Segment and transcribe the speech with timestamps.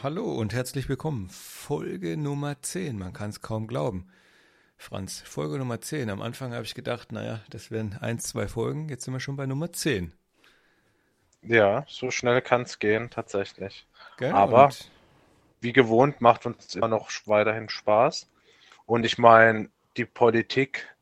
[0.00, 1.28] Hallo und herzlich willkommen.
[1.28, 2.96] Folge Nummer 10.
[2.96, 4.06] Man kann es kaum glauben.
[4.76, 6.08] Franz, Folge Nummer 10.
[6.08, 8.88] Am Anfang habe ich gedacht, naja, das wären ein, zwei Folgen.
[8.88, 10.12] Jetzt sind wir schon bei Nummer 10.
[11.42, 13.88] Ja, so schnell kann es gehen, tatsächlich.
[14.18, 14.30] Gell?
[14.30, 14.70] Aber
[15.60, 18.30] wie gewohnt macht uns immer noch weiterhin Spaß.
[18.86, 20.94] Und ich meine, die Politik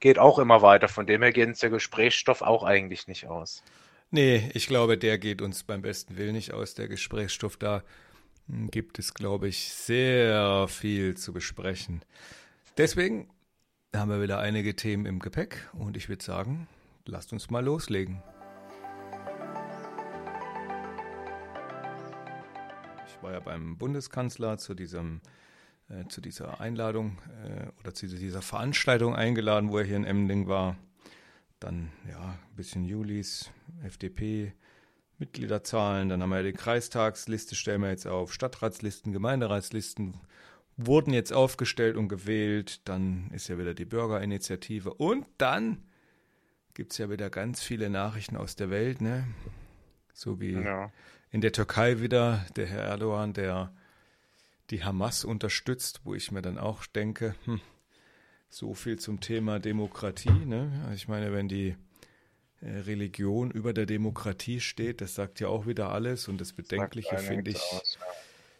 [0.00, 0.88] geht auch immer weiter.
[0.88, 3.62] Von dem her geht uns der Gesprächsstoff auch eigentlich nicht aus.
[4.10, 6.72] nee, ich glaube, der geht uns beim besten Willen nicht aus.
[6.72, 7.82] Der Gesprächsstoff da
[8.48, 12.02] gibt es, glaube ich, sehr viel zu besprechen.
[12.76, 13.28] Deswegen
[13.94, 16.68] haben wir wieder einige Themen im Gepäck und ich würde sagen,
[17.06, 18.22] lasst uns mal loslegen.
[23.06, 25.20] Ich war ja beim Bundeskanzler zu diesem
[25.92, 30.46] äh, zu dieser Einladung äh, oder zu dieser Veranstaltung eingeladen, wo er hier in Emding
[30.46, 30.76] war.
[31.60, 33.50] Dann ja, ein bisschen Julis,
[33.84, 34.52] FDP,
[35.22, 40.14] Mitgliederzahlen, dann haben wir ja die Kreistagsliste, stellen wir jetzt auf, Stadtratslisten, Gemeinderatslisten
[40.76, 45.84] wurden jetzt aufgestellt und gewählt, dann ist ja wieder die Bürgerinitiative und dann
[46.74, 49.28] gibt es ja wieder ganz viele Nachrichten aus der Welt, ne?
[50.12, 50.90] So wie Ja.
[51.30, 53.72] in der Türkei wieder der Herr Erdogan, der
[54.70, 57.60] die Hamas unterstützt, wo ich mir dann auch denke, hm,
[58.48, 60.30] so viel zum Thema Demokratie.
[60.46, 60.70] Ne?
[60.84, 61.76] Also ich meine, wenn die
[62.62, 66.28] Religion über der Demokratie steht, das sagt ja auch wieder alles.
[66.28, 68.06] Und das Bedenkliche finde ich, aus, ja.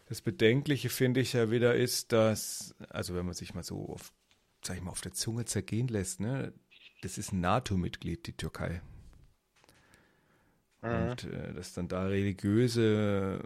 [0.07, 4.13] das Bedenkliche finde ich ja wieder ist, dass, also wenn man sich mal so auf,
[4.65, 6.53] sag ich mal, auf der Zunge zergehen lässt, ne,
[7.03, 8.81] das ist ein NATO-Mitglied, die Türkei.
[10.83, 10.91] Mhm.
[10.91, 13.41] Und äh, dass dann da religiöse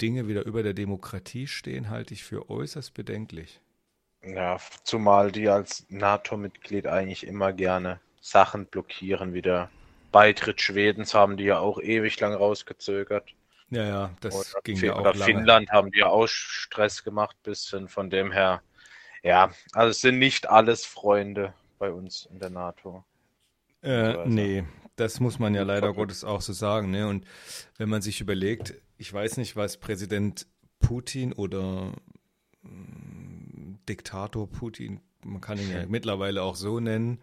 [0.00, 3.60] Dinge wieder über der Demokratie stehen, halte ich für äußerst bedenklich.
[4.22, 9.70] Ja, zumal die als NATO-Mitglied eigentlich immer gerne Sachen blockieren, wie der
[10.12, 13.34] Beitritt Schwedens haben die ja auch ewig lang rausgezögert.
[13.70, 15.24] Ja, ja, das Oder, ging ja auch oder lange.
[15.24, 18.62] Finnland haben die ja auch Stress gemacht, bisschen von dem her.
[19.22, 23.04] Ja, also es sind nicht alles Freunde bei uns in der NATO.
[23.82, 24.64] Äh, nee,
[24.96, 25.92] das muss man ja leider.
[25.92, 26.90] Gottes auch so sagen.
[26.90, 27.06] Ne?
[27.06, 27.26] Und
[27.76, 30.46] wenn man sich überlegt, ich weiß nicht, was Präsident
[30.80, 31.92] Putin oder
[32.62, 37.20] mm, Diktator Putin, man kann ihn ja mittlerweile auch so nennen,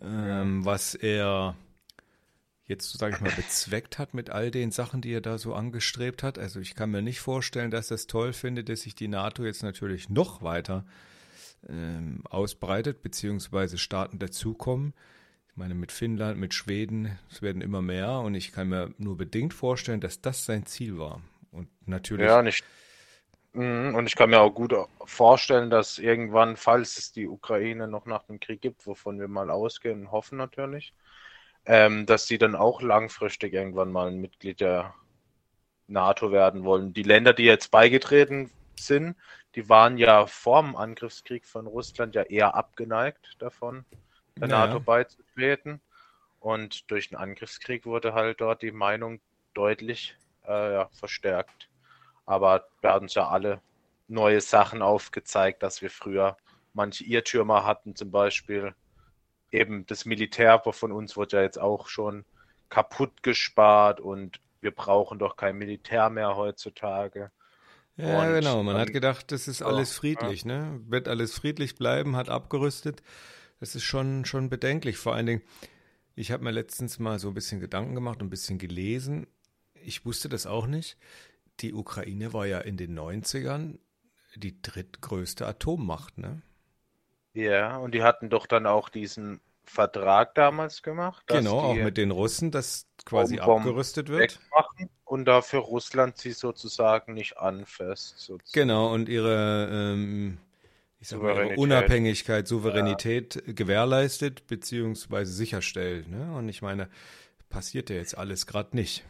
[0.00, 1.54] ähm, was er
[2.66, 6.22] jetzt, sage ich mal, bezweckt hat mit all den Sachen, die er da so angestrebt
[6.22, 6.38] hat.
[6.38, 9.62] Also ich kann mir nicht vorstellen, dass es toll findet, dass sich die NATO jetzt
[9.62, 10.84] natürlich noch weiter
[11.68, 14.94] ähm, ausbreitet, beziehungsweise Staaten dazukommen.
[15.50, 19.16] Ich meine, mit Finnland, mit Schweden, es werden immer mehr und ich kann mir nur
[19.16, 21.22] bedingt vorstellen, dass das sein Ziel war.
[21.50, 22.64] Und natürlich, Ja, nicht.
[23.52, 24.74] Mhm, Und ich kann mir auch gut
[25.04, 29.50] vorstellen, dass irgendwann, falls es die Ukraine noch nach dem Krieg gibt, wovon wir mal
[29.50, 30.94] ausgehen und hoffen natürlich,
[31.66, 34.94] ähm, dass die dann auch langfristig irgendwann mal ein Mitglied der
[35.88, 36.92] NATO werden wollen.
[36.92, 39.16] Die Länder, die jetzt beigetreten sind,
[39.54, 43.84] die waren ja vor dem Angriffskrieg von Russland ja eher abgeneigt davon,
[44.36, 45.80] der Ja, NATO beizutreten.
[46.40, 49.20] Und durch den Angriffskrieg wurde halt dort die Meinung
[49.54, 50.16] deutlich
[50.46, 51.68] äh, ja, verstärkt.
[52.26, 53.60] Aber wir hatten uns ja alle
[54.08, 56.36] neue Sachen aufgezeigt, dass wir früher
[56.74, 58.74] manche Irrtümer hatten, zum Beispiel
[59.56, 62.24] eben das Militär von uns wurde ja jetzt auch schon
[62.68, 67.30] kaputt gespart und wir brauchen doch kein Militär mehr heutzutage.
[67.96, 68.62] Ja, Und genau.
[68.62, 70.80] Man hat dann- gedacht, das ist alles friedlich, ne?
[70.86, 73.02] Wird alles friedlich bleiben, hat abgerüstet.
[73.60, 74.98] Das ist schon, schon bedenklich.
[74.98, 75.42] Vor allen Dingen,
[76.14, 79.26] ich habe mir letztens mal so ein bisschen Gedanken gemacht und ein bisschen gelesen.
[79.74, 80.98] Ich wusste das auch nicht.
[81.60, 83.78] Die Ukraine war ja in den 90ern
[84.34, 86.42] die drittgrößte Atommacht, ne?
[87.32, 91.96] Ja, und die hatten doch dann auch diesen Vertrag damals gemacht, dass Genau, auch mit
[91.96, 94.40] den Russen, dass quasi Atombomben abgerüstet wird.
[95.04, 98.18] und dafür Russland sie sozusagen nicht anfasst.
[98.18, 98.52] Sozusagen.
[98.52, 100.38] Genau, und ihre, ähm,
[101.12, 101.56] mal, ihre.
[101.56, 106.08] Unabhängigkeit, Souveränität gewährleistet beziehungsweise sicherstellt.
[106.08, 106.32] Ne?
[106.36, 106.88] Und ich meine,
[107.50, 109.04] passiert ja jetzt alles gerade nicht.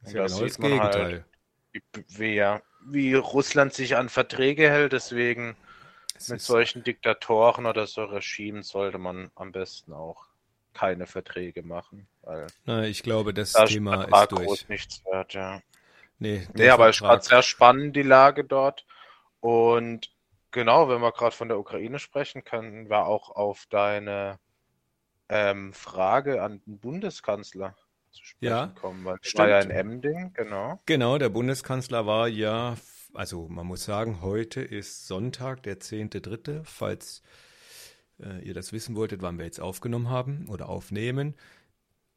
[0.00, 1.24] Das ist ja genau das halt, Gegenteil.
[1.72, 5.63] Wie, wie, ja, wie Russland sich an Verträge hält, deswegen Es
[6.28, 10.26] mit solchen Diktatoren oder so Regimen sollte man am besten auch
[10.72, 14.48] keine Verträge machen, weil Na, ich glaube, das da Thema Vertrag ist durch.
[14.48, 15.62] groß nichts wert, ja.
[16.18, 18.86] Nee, Nee, aber es gerade sehr spannend, die Lage dort.
[19.40, 20.10] Und
[20.52, 24.38] genau, wenn wir gerade von der Ukraine sprechen, können wir auch auf deine
[25.28, 27.76] ähm, Frage an den Bundeskanzler
[28.12, 29.70] zu sprechen Ja, kommen, weil das war ja in.
[29.70, 30.80] Emding, genau.
[30.86, 32.76] Genau, der Bundeskanzler war ja,
[33.14, 37.22] also man muss sagen, heute ist Sonntag, der 10.3., falls
[38.20, 41.34] äh, ihr das wissen wolltet, wann wir jetzt aufgenommen haben oder aufnehmen.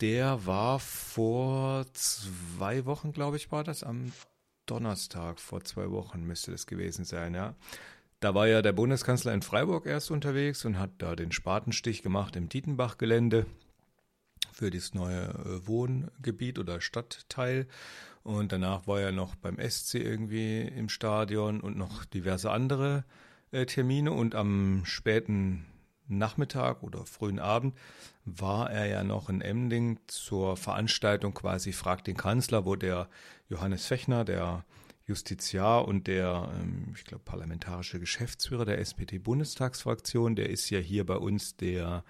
[0.02, 4.12] Der war vor zwei Wochen, glaube ich, war das, am
[4.66, 7.56] Donnerstag vor zwei Wochen müsste das gewesen sein, ja.
[8.20, 12.36] Da war ja der Bundeskanzler in Freiburg erst unterwegs und hat da den Spatenstich gemacht
[12.36, 13.46] im Dietenbach-Gelände
[14.52, 17.68] für das neue äh, Wohngebiet oder Stadtteil.
[18.28, 23.06] Und danach war er noch beim SC irgendwie im Stadion und noch diverse andere
[23.52, 24.12] äh, Termine.
[24.12, 25.66] Und am späten
[26.10, 27.74] Nachmittag oder frühen Abend
[28.26, 33.08] war er ja noch in Emding zur Veranstaltung quasi Fragt den Kanzler, wo der
[33.48, 34.66] Johannes Fechner, der
[35.06, 41.16] Justiziar und der, ähm, ich glaube, parlamentarische Geschäftsführer der SPD-Bundestagsfraktion, der ist ja hier bei
[41.16, 42.04] uns der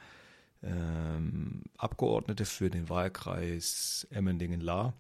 [0.64, 4.96] ähm, Abgeordnete für den Wahlkreis Emmendingen-Lahr.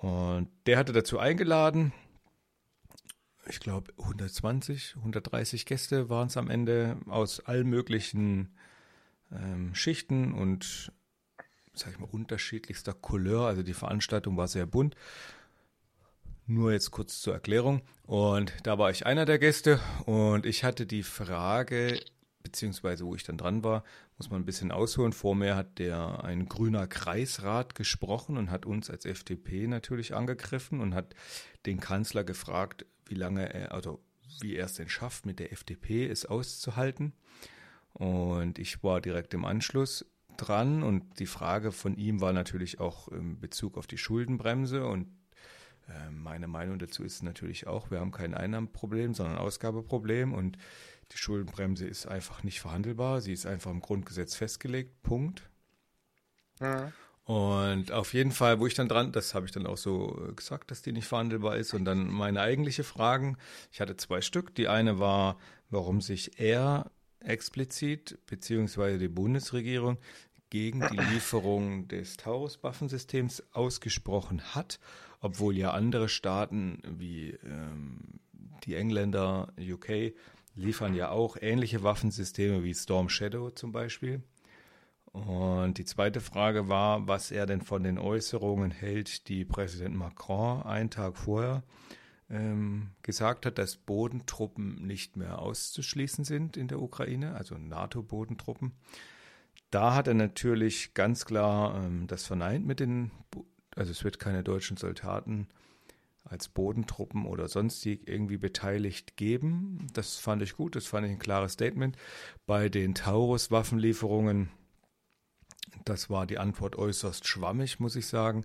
[0.00, 1.92] Und der hatte dazu eingeladen.
[3.46, 8.54] Ich glaube, 120, 130 Gäste waren es am Ende aus allen möglichen
[9.30, 10.92] ähm, Schichten und,
[11.74, 13.46] sag ich mal, unterschiedlichster Couleur.
[13.46, 14.94] Also die Veranstaltung war sehr bunt.
[16.46, 17.82] Nur jetzt kurz zur Erklärung.
[18.06, 22.00] Und da war ich einer der Gäste und ich hatte die Frage,
[22.42, 23.84] beziehungsweise wo ich dann dran war,
[24.18, 25.12] muss man ein bisschen ausholen.
[25.12, 30.80] Vor mir hat der ein grüner Kreisrat gesprochen und hat uns als FDP natürlich angegriffen
[30.80, 31.14] und hat
[31.66, 34.00] den Kanzler gefragt, wie lange er, also
[34.40, 37.12] wie er es denn schafft, mit der FDP es auszuhalten.
[37.92, 40.06] Und ich war direkt im Anschluss
[40.36, 45.08] dran und die Frage von ihm war natürlich auch in Bezug auf die Schuldenbremse und
[45.88, 50.56] ähm, meine Meinung dazu ist natürlich auch, wir haben kein Einnahmenproblem, sondern ein Ausgabeproblem und
[51.12, 53.20] die Schuldenbremse ist einfach nicht verhandelbar.
[53.20, 55.02] Sie ist einfach im Grundgesetz festgelegt.
[55.02, 55.48] Punkt.
[56.60, 56.92] Ja.
[57.24, 60.70] Und auf jeden Fall, wo ich dann dran, das habe ich dann auch so gesagt,
[60.70, 61.74] dass die nicht verhandelbar ist.
[61.74, 63.36] Und dann meine eigentliche Fragen.
[63.72, 64.54] Ich hatte zwei Stück.
[64.54, 66.90] Die eine war, warum sich er
[67.20, 69.98] explizit, beziehungsweise die Bundesregierung,
[70.48, 74.80] gegen die Lieferung des Taurus-Waffensystems ausgesprochen hat
[75.20, 78.20] obwohl ja andere Staaten wie ähm,
[78.64, 80.14] die Engländer, UK,
[80.54, 84.22] liefern ja auch ähnliche Waffensysteme wie Storm Shadow zum Beispiel.
[85.12, 90.62] Und die zweite Frage war, was er denn von den Äußerungen hält, die Präsident Macron
[90.62, 91.64] einen Tag vorher
[92.28, 98.72] ähm, gesagt hat, dass Bodentruppen nicht mehr auszuschließen sind in der Ukraine, also NATO-Bodentruppen.
[99.72, 103.10] Da hat er natürlich ganz klar ähm, das verneint mit den
[103.76, 105.48] also es wird keine deutschen Soldaten
[106.24, 109.86] als Bodentruppen oder sonstig irgendwie beteiligt geben.
[109.92, 111.96] Das fand ich gut, das fand ich ein klares Statement.
[112.46, 114.50] Bei den Taurus-Waffenlieferungen,
[115.84, 118.44] das war die Antwort äußerst schwammig, muss ich sagen.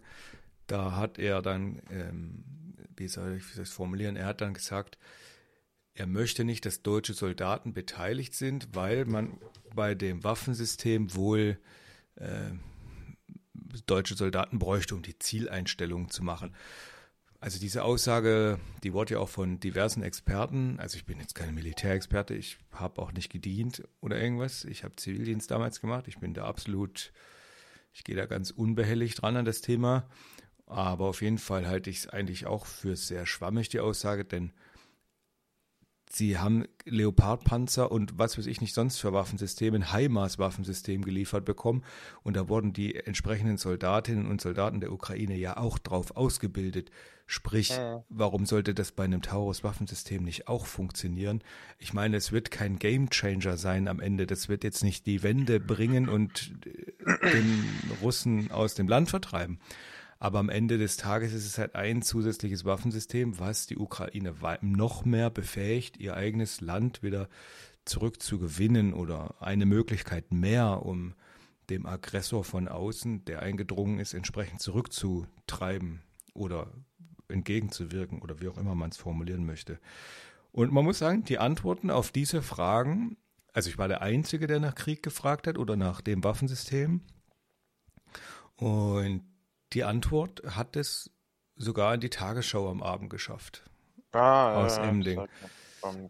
[0.67, 2.43] Da hat er dann, ähm,
[2.95, 4.97] wie soll ich das formulieren, er hat dann gesagt,
[5.93, 9.37] er möchte nicht, dass deutsche Soldaten beteiligt sind, weil man
[9.73, 11.57] bei dem Waffensystem wohl
[12.15, 12.51] äh,
[13.85, 16.53] deutsche Soldaten bräuchte, um die Zieleinstellungen zu machen.
[17.45, 21.53] Also diese Aussage, die wurde ja auch von diversen Experten, also ich bin jetzt kein
[21.53, 26.33] Militärexperte, ich habe auch nicht gedient oder irgendwas, ich habe Zivildienst damals gemacht, ich bin
[26.33, 27.13] da absolut,
[27.93, 30.09] ich gehe da ganz unbehelligt dran an das Thema,
[30.65, 34.51] aber auf jeden Fall halte ich es eigentlich auch für sehr schwammig, die Aussage, denn
[36.15, 41.83] Sie haben Leopardpanzer und was weiß ich nicht sonst für Waffensysteme, ein HIMARS-Waffensystem geliefert bekommen.
[42.23, 46.89] Und da wurden die entsprechenden Soldatinnen und Soldaten der Ukraine ja auch drauf ausgebildet.
[47.27, 48.05] Sprich, ja.
[48.07, 51.43] warum sollte das bei einem Taurus-Waffensystem nicht auch funktionieren?
[51.79, 54.25] Ich meine, es wird kein Gamechanger sein am Ende.
[54.25, 57.65] Das wird jetzt nicht die Wende bringen und äh, den
[58.01, 59.59] Russen aus dem Land vertreiben.
[60.25, 65.05] Aber am Ende des Tages ist es halt ein zusätzliches Waffensystem, was die Ukraine noch
[65.05, 67.29] mehr befähigt, ihr eigenes Land wieder
[67.85, 71.13] zurückzugewinnen oder eine Möglichkeit mehr, um
[71.69, 76.01] dem Aggressor von außen, der eingedrungen ist, entsprechend zurückzutreiben
[76.33, 76.71] oder
[77.27, 79.79] entgegenzuwirken oder wie auch immer man es formulieren möchte.
[80.51, 83.15] Und man muss sagen, die Antworten auf diese Fragen,
[83.53, 87.01] also ich war der Einzige, der nach Krieg gefragt hat oder nach dem Waffensystem.
[88.55, 89.21] Und
[89.75, 91.11] die Antwort hat es
[91.55, 93.63] sogar in die Tagesschau am Abend geschafft.
[94.13, 95.27] Ah, aus ja, Emding.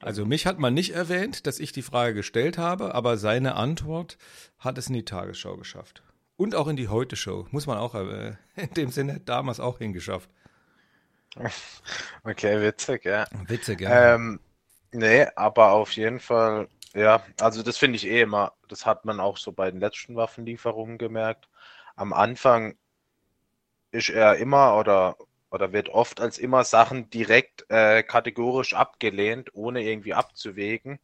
[0.02, 4.18] Also mich hat man nicht erwähnt, dass ich die Frage gestellt habe, aber seine Antwort
[4.60, 6.04] hat es in die Tagesschau geschafft.
[6.38, 7.48] Und auch in die Heute-Show.
[7.52, 10.30] Muss man auch äh, in dem Sinne damals auch hingeschafft.
[12.24, 13.26] Okay, witzig, ja.
[13.48, 14.16] Witzig, ja.
[14.16, 14.40] Ähm,
[14.94, 19.20] nee, aber auf jeden Fall, ja, also das finde ich eh immer, das hat man
[19.20, 21.50] auch so bei den letzten Waffenlieferungen gemerkt.
[21.98, 22.78] Am Anfang
[23.96, 25.18] ist er immer oder,
[25.50, 31.00] oder wird oft als immer Sachen direkt äh, kategorisch abgelehnt, ohne irgendwie abzuwägen.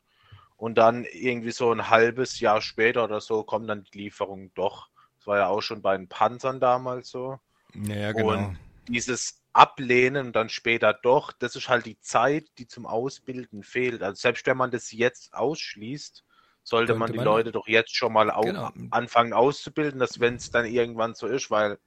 [0.57, 4.89] Und dann irgendwie so ein halbes Jahr später oder so kommen dann die Lieferungen doch.
[5.17, 7.39] Das war ja auch schon bei den Panzern damals so.
[7.73, 8.33] Ja, genau.
[8.33, 13.63] Und dieses ablehnen und dann später doch, das ist halt die Zeit, die zum Ausbilden
[13.63, 14.03] fehlt.
[14.03, 16.23] Also selbst wenn man das jetzt ausschließt,
[16.63, 18.71] sollte man die man Leute doch jetzt schon mal genau.
[18.91, 21.79] anfangen auszubilden, dass wenn es dann irgendwann so ist, weil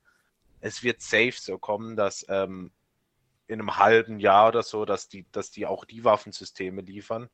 [0.64, 2.72] es wird safe so kommen, dass ähm,
[3.46, 7.28] in einem halben Jahr oder so, dass die, dass die auch die Waffensysteme liefern.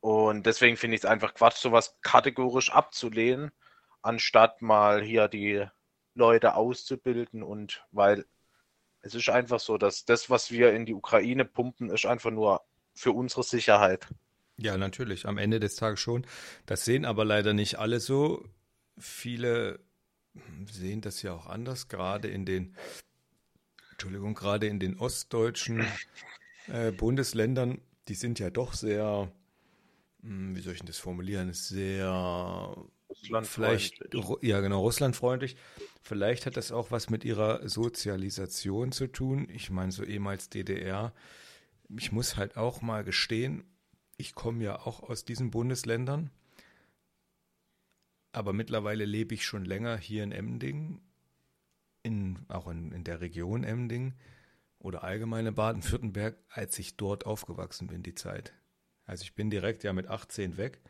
[0.00, 3.52] Und deswegen finde ich es einfach Quatsch, sowas kategorisch abzulehnen,
[4.02, 5.64] anstatt mal hier die
[6.14, 8.26] Leute auszubilden und weil
[9.00, 12.60] es ist einfach so, dass das, was wir in die Ukraine pumpen, ist einfach nur
[12.94, 14.06] für unsere Sicherheit.
[14.58, 16.26] Ja, natürlich, am Ende des Tages schon.
[16.66, 18.44] Das sehen aber leider nicht alle so.
[18.98, 19.80] Viele
[20.70, 22.76] sehen das ja auch anders, gerade in den,
[23.92, 25.86] Entschuldigung, gerade in den ostdeutschen
[26.68, 29.30] äh, Bundesländern, die sind ja doch sehr,
[30.22, 32.76] hm, wie soll ich denn das formulieren, sehr
[33.42, 34.02] vielleicht,
[34.40, 35.56] ja genau, russlandfreundlich.
[36.02, 39.48] Vielleicht hat das auch was mit ihrer Sozialisation zu tun.
[39.50, 41.12] Ich meine, so ehemals DDR.
[41.96, 43.64] Ich muss halt auch mal gestehen,
[44.16, 46.30] ich komme ja auch aus diesen Bundesländern,
[48.32, 51.00] aber mittlerweile lebe ich schon länger hier in Emding,
[52.02, 54.14] in, auch in, in der Region Emding
[54.78, 58.52] oder allgemeine Baden-Württemberg, als ich dort aufgewachsen bin, die Zeit.
[59.04, 60.80] Also ich bin direkt ja mit 18 weg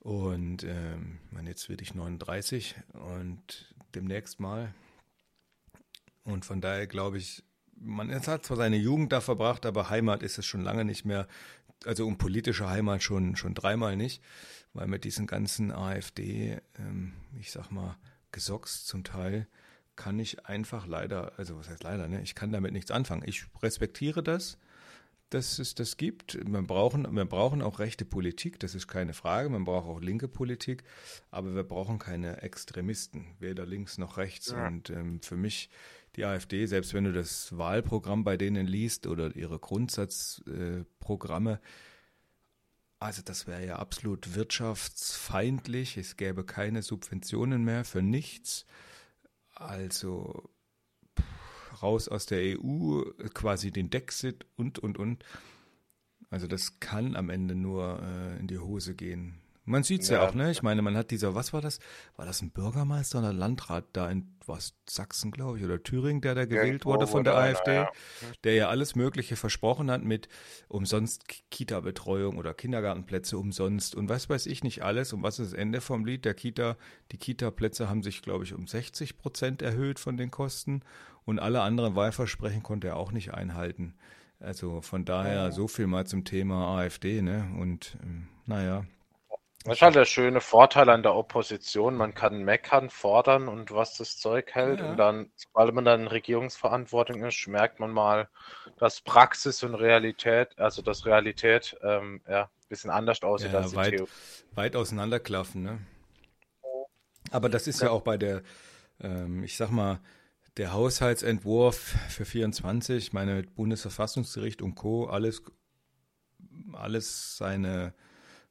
[0.00, 4.72] und ähm, jetzt werde ich 39 und demnächst mal.
[6.24, 7.42] Und von daher glaube ich,
[7.74, 11.26] man hat zwar seine Jugend da verbracht, aber Heimat ist es schon lange nicht mehr
[11.84, 14.22] also um politische Heimat schon, schon dreimal nicht,
[14.72, 17.96] weil mit diesen ganzen AfD, ähm, ich sag mal,
[18.32, 19.46] Gesocks zum Teil,
[19.96, 22.22] kann ich einfach leider, also was heißt leider, ne?
[22.22, 23.22] Ich kann damit nichts anfangen.
[23.26, 24.58] Ich respektiere das,
[25.30, 26.34] dass es das gibt.
[26.34, 29.48] Wir brauchen, wir brauchen auch rechte Politik, das ist keine Frage.
[29.50, 30.84] Man braucht auch linke Politik,
[31.30, 34.52] aber wir brauchen keine Extremisten, weder links noch rechts.
[34.52, 34.68] Ja.
[34.68, 35.68] Und ähm, für mich
[36.16, 41.60] die AfD, selbst wenn du das Wahlprogramm bei denen liest oder ihre Grundsatzprogramme,
[43.00, 45.96] also das wäre ja absolut wirtschaftsfeindlich.
[45.96, 48.66] Es gäbe keine Subventionen mehr für nichts.
[49.54, 50.50] Also
[51.80, 53.02] raus aus der EU,
[53.34, 55.24] quasi den Dexit und, und, und.
[56.30, 59.40] Also das kann am Ende nur äh, in die Hose gehen.
[59.68, 60.22] Man sieht es ja.
[60.22, 60.28] ja.
[60.28, 60.50] auch, ne?
[60.50, 61.78] Ich meine, man hat dieser, was war das?
[62.16, 66.22] War das ein Bürgermeister oder ein Landrat da in was, Sachsen, glaube ich, oder Thüringen,
[66.22, 67.88] der da gewählt wurde von der AfD, einer, ja.
[68.44, 70.28] der ja alles Mögliche versprochen hat mit
[70.68, 75.12] umsonst Kita-Betreuung oder Kindergartenplätze umsonst und was weiß ich nicht alles.
[75.12, 76.24] Und was ist das Ende vom Lied?
[76.24, 76.76] Der Kita,
[77.12, 80.82] die Kita-Plätze haben sich, glaube ich, um 60 Prozent erhöht von den Kosten
[81.24, 83.94] und alle anderen Wahlversprechen konnte er auch nicht einhalten.
[84.40, 85.50] Also von daher ja.
[85.50, 87.50] so viel mal zum Thema AfD, ne?
[87.58, 88.86] Und ähm, naja.
[89.64, 91.96] Das ist halt der schöne Vorteil an der Opposition.
[91.96, 94.80] Man kann meckern, fordern und was das Zeug hält.
[94.80, 94.90] Ja.
[94.90, 98.28] Und dann, sobald man dann in Regierungsverantwortung ist, merkt man mal,
[98.78, 103.70] dass Praxis und Realität, also dass Realität ähm, ja, ein bisschen anders aussieht ja, als
[103.70, 104.10] die weit, Theorie.
[104.54, 105.78] Weit auseinanderklaffen, ne?
[107.30, 108.42] Aber das ist ja, ja auch bei der,
[109.00, 110.00] ähm, ich sag mal,
[110.56, 115.42] der Haushaltsentwurf für 24, ich meine, Bundesverfassungsgericht und Co., alles,
[116.72, 117.92] alles seine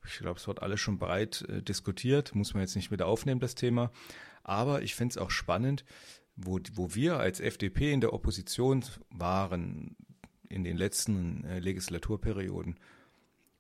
[0.08, 3.40] ich glaube, es wird alles schon breit äh, diskutiert, muss man jetzt nicht wieder aufnehmen,
[3.40, 3.92] das Thema.
[4.44, 5.86] Aber ich finde es auch spannend,
[6.36, 9.96] wo, wo wir als FDP in der Opposition waren
[10.50, 12.80] in den letzten äh, Legislaturperioden,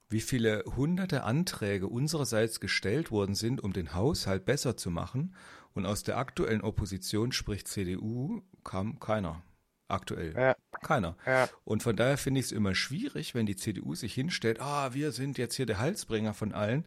[0.09, 5.35] wie viele hunderte Anträge unsererseits gestellt worden sind, um den Haushalt besser zu machen.
[5.73, 9.43] Und aus der aktuellen Opposition, sprich CDU, kam keiner.
[9.87, 10.33] Aktuell.
[10.35, 10.55] Ja.
[10.81, 11.15] Keiner.
[11.25, 11.47] Ja.
[11.63, 15.11] Und von daher finde ich es immer schwierig, wenn die CDU sich hinstellt, ah, wir
[15.11, 16.85] sind jetzt hier der Halsbringer von allen.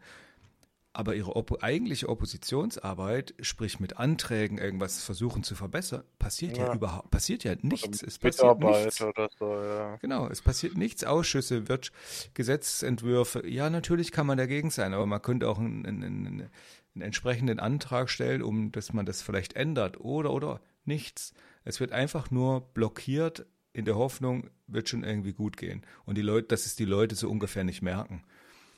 [0.92, 6.74] Aber ihre Op eigentliche Oppositionsarbeit, sprich mit Anträgen irgendwas versuchen zu verbessern, passiert ja, ja
[6.74, 8.02] überhaupt passiert ja nichts.
[8.02, 9.00] Es passiert nichts.
[9.00, 9.96] Oder so, ja.
[9.98, 11.04] Genau, es passiert nichts.
[11.04, 11.92] Ausschüsse, wird
[12.34, 13.46] Gesetzentwürfe.
[13.46, 18.10] Ja, natürlich kann man dagegen sein, aber man könnte auch einen, einen, einen entsprechenden Antrag
[18.10, 20.00] stellen, um dass man das vielleicht ändert.
[20.00, 21.34] Oder oder nichts.
[21.64, 25.84] Es wird einfach nur blockiert in der Hoffnung, wird schon irgendwie gut gehen.
[26.04, 28.24] Und die Leute, dass es die Leute so ungefähr nicht merken.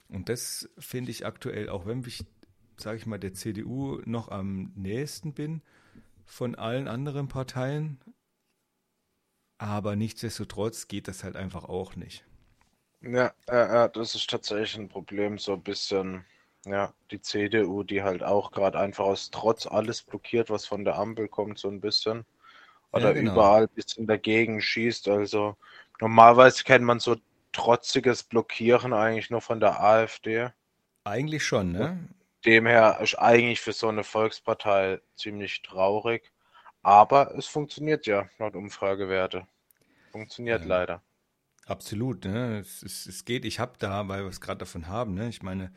[0.09, 2.25] Und das finde ich aktuell, auch wenn ich,
[2.77, 5.63] sage ich mal, der CDU noch am nächsten bin
[6.27, 7.99] von allen anderen Parteien,
[9.59, 12.25] aber nichtsdestotrotz geht das halt einfach auch nicht.
[13.01, 16.25] Ja, äh, das ist tatsächlich ein Problem, so ein bisschen,
[16.67, 20.99] ja, die CDU, die halt auch gerade einfach aus Trotz alles blockiert, was von der
[20.99, 22.25] Ampel kommt, so ein bisschen
[22.93, 23.33] oder ja, genau.
[23.33, 25.09] überall ein bisschen dagegen schießt.
[25.09, 25.57] Also
[26.01, 27.17] normalerweise kennt man so
[27.53, 30.51] trotziges Blockieren eigentlich nur von der AfD.
[31.05, 32.09] Eigentlich schon, ne?
[32.45, 36.31] Demher ist eigentlich für so eine Volkspartei ziemlich traurig.
[36.83, 39.47] Aber es funktioniert ja laut Umfragewerte.
[40.13, 40.67] Funktioniert Ja.
[40.67, 41.03] leider.
[41.67, 42.59] Absolut, ne?
[42.59, 45.29] Es, es, es geht, ich habe da, weil wir es gerade davon haben, ne?
[45.29, 45.73] Ich meine,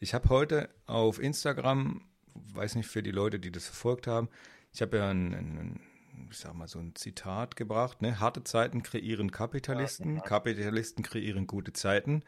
[0.00, 2.02] ich habe heute auf Instagram,
[2.34, 4.28] weiß nicht für die Leute, die das verfolgt haben,
[4.72, 5.80] ich habe ja ein, ein, ein,
[6.30, 8.20] ich sag mal so ein Zitat gebracht, ne?
[8.20, 12.22] Harte Zeiten kreieren Kapitalisten, Kapitalisten kreieren gute Zeiten,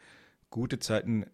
[0.49, 1.25] gute Zeiten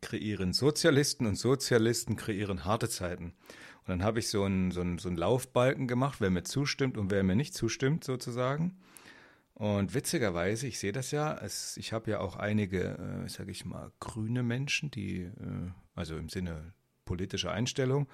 [0.00, 3.34] kreieren Sozialisten und Sozialisten kreieren harte Zeiten.
[3.80, 6.98] Und dann habe ich so einen so einen- so einen Laufbalken gemacht, wer mir zustimmt
[6.98, 8.76] und wer mir nicht zustimmt, sozusagen.
[9.54, 13.64] Und witzigerweise, ich sehe das ja, es, ich habe ja auch einige, äh, sage ich
[13.64, 15.32] mal, grüne Menschen, die, äh,
[15.94, 16.74] also im Sinne
[17.06, 18.06] politischer Einstellung,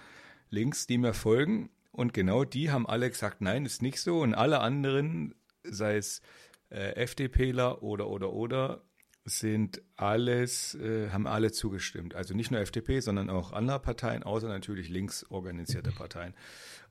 [0.51, 1.71] links, die mir folgen.
[1.93, 4.21] Und genau die haben alle gesagt, nein, ist nicht so.
[4.21, 6.23] Und alle anderen, sei es
[6.71, 8.83] äh, FDPler oder, oder, oder,
[9.25, 12.15] sind alles, äh, haben alle zugestimmt.
[12.15, 16.35] Also nicht nur FDP, sondern auch andere Parteien, außer natürlich links organisierte Parteien.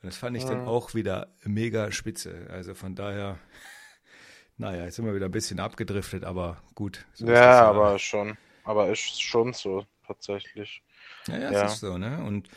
[0.01, 2.47] Und das fand ich dann auch wieder mega spitze.
[2.49, 3.37] Also von daher,
[4.57, 7.05] naja, jetzt sind wir wieder ein bisschen abgedriftet, aber gut.
[7.13, 8.37] so Ja, aber schon.
[8.63, 10.83] Aber ist schon so, tatsächlich.
[11.27, 11.65] Ja, ja, Ja.
[11.65, 12.23] es ist so, ne?
[12.23, 12.47] Und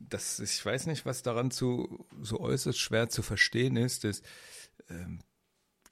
[0.00, 4.22] das, ich weiß nicht, was daran zu, so äußerst schwer zu verstehen ist, dass,
[4.90, 5.20] ähm,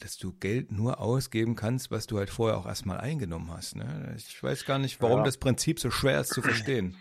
[0.01, 3.77] dass du Geld nur ausgeben kannst, was du halt vorher auch erstmal eingenommen hast.
[3.77, 4.15] Ne?
[4.17, 5.25] Ich weiß gar nicht, warum Ja.
[5.25, 6.97] das Prinzip so schwer ist zu verstehen.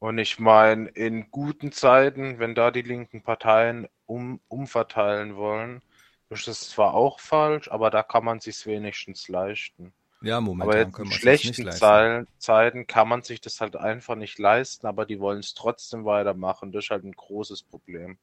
[0.00, 5.80] Und ich meine, in guten Zeiten, wenn da die linken Parteien um, umverteilen wollen,
[6.28, 9.92] ist das zwar auch falsch, aber da kann man sich wenigstens leisten.
[10.22, 12.28] Ja, Aber momentan jetzt können in schlechten leisten.
[12.38, 16.72] Zeiten, kann man sich das halt einfach nicht leisten, aber die wollen es trotzdem weitermachen.
[16.72, 18.18] Das ist halt ein großes Problem.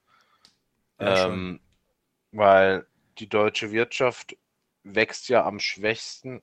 [0.99, 1.27] Ja.
[1.27, 1.59] Ähm,
[2.31, 2.85] weil
[3.17, 4.37] die deutsche Wirtschaft
[4.83, 6.41] wächst ja am schwächsten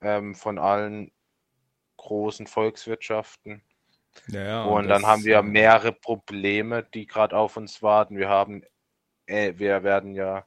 [0.00, 1.12] ähm, von allen
[1.96, 3.62] großen Volkswirtschaften.
[4.28, 8.16] Ja, ja, Und dann das, haben wir äh, mehrere Probleme, die gerade auf uns warten.
[8.16, 8.64] Wir haben,
[9.26, 10.44] äh, wir werden ja,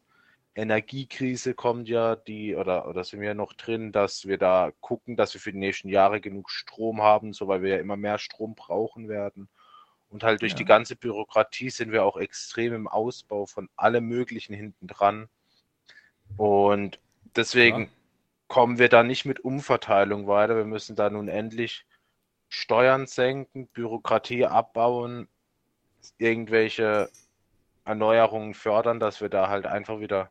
[0.56, 5.34] Energiekrise kommt ja, die, oder, oder sind wir noch drin, dass wir da gucken, dass
[5.34, 8.54] wir für die nächsten Jahre genug Strom haben, so weil wir ja immer mehr Strom
[8.54, 9.50] brauchen werden.
[10.10, 10.58] Und halt durch Ja.
[10.60, 15.28] die ganze Bürokratie sind wir auch extrem im Ausbau von allem Möglichen hinten dran.
[16.38, 17.00] Und
[17.36, 17.90] deswegen Ja.
[18.48, 20.56] kommen wir da nicht mit Umverteilung weiter.
[20.56, 21.88] Wir müssen da nun endlich
[22.48, 25.28] Steuern senken, Bürokratie abbauen,
[26.20, 27.10] irgendwelche
[27.86, 30.30] Erneuerungen fördern, dass wir da halt einfach wieder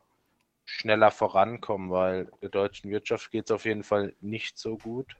[0.73, 5.15] schneller vorankommen, weil der deutschen Wirtschaft geht es auf jeden Fall nicht so gut.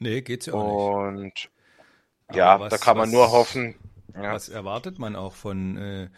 [0.00, 0.94] Nee, geht's ja auch nicht.
[0.94, 1.50] Und
[2.30, 3.74] ja, Aber da was- kann man was- nur hoffen.
[4.14, 4.32] Ja.
[4.34, 6.10] Was erwartet man auch von, äh,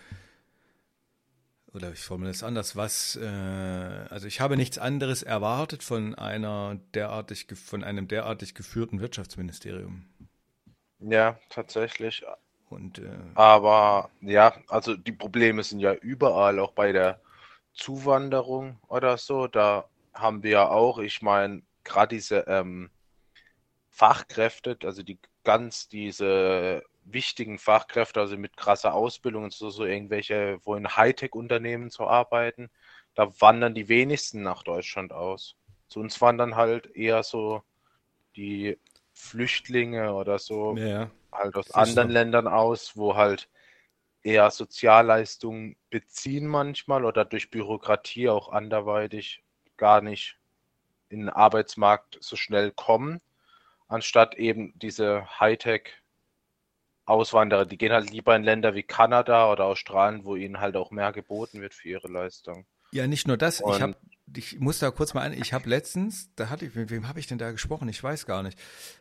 [1.72, 6.78] oder ich formuliere es anders, was, äh, also ich habe nichts anderes erwartet von einer
[6.94, 10.04] derartig, von einem derartig geführten Wirtschaftsministerium.
[11.00, 12.24] ja, tatsächlich.
[12.68, 17.20] Und äh, Aber ja, also die Probleme sind ja überall, auch bei der
[17.80, 19.46] Zuwanderung oder so.
[19.46, 22.90] Da haben wir ja auch, ich meine, gerade diese ähm,
[23.90, 30.58] Fachkräfte, also die ganz diese wichtigen Fachkräfte, also mit krasser Ausbildung und so, so irgendwelche,
[30.64, 32.70] wo in Hightech-Unternehmen zu arbeiten,
[33.14, 35.56] da wandern die wenigsten nach Deutschland aus.
[35.88, 37.62] Zu uns wandern halt eher so
[38.36, 38.78] die
[39.12, 41.10] Flüchtlinge oder so ja, ja.
[41.32, 42.10] halt aus anderen.
[42.10, 43.48] Ländern aus, wo halt
[44.22, 49.42] eher Sozialleistungen beziehen manchmal oder durch Bürokratie auch anderweitig
[49.76, 50.36] gar nicht
[51.08, 53.20] in den Arbeitsmarkt so schnell kommen,
[53.88, 60.36] anstatt eben diese Hightech-Auswanderer, die gehen halt lieber in Länder wie Kanada oder Australien, wo
[60.36, 62.66] ihnen halt auch mehr geboten wird für ihre Leistung.
[62.92, 63.60] Ja, nicht nur das.
[63.60, 63.96] Ich Und- habe,
[64.36, 65.32] ich muss da kurz mal ein.
[65.32, 67.88] Ich habe letztens, da hatte ich, mit wem habe ich denn da gesprochen?
[67.88, 68.58] Ich weiß gar nicht.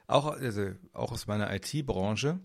[0.08, 2.39] Auch, also auch aus meiner IT-Branche.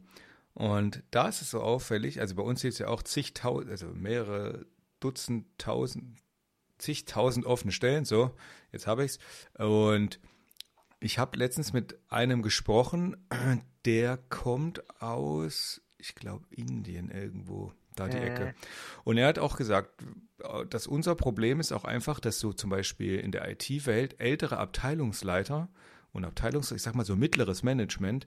[0.54, 2.20] Und da ist es so auffällig.
[2.20, 4.66] Also bei uns jetzt ja auch zigtausend, also mehrere
[5.00, 6.16] Dutzend, tausend,
[6.78, 8.04] zigtausend offene Stellen.
[8.04, 8.34] So,
[8.72, 9.18] jetzt habe ich's.
[9.58, 10.20] Und
[11.00, 13.16] ich habe letztens mit einem gesprochen,
[13.84, 18.22] der kommt aus, ich glaube, Indien irgendwo, da die Mhm.
[18.22, 18.54] Ecke.
[19.02, 19.90] Und er hat auch gesagt,
[20.70, 25.68] dass unser Problem ist auch einfach, dass so zum Beispiel in der IT-Welt ältere Abteilungsleiter
[26.12, 28.26] und Abteilungs, ich sag mal so mittleres Management,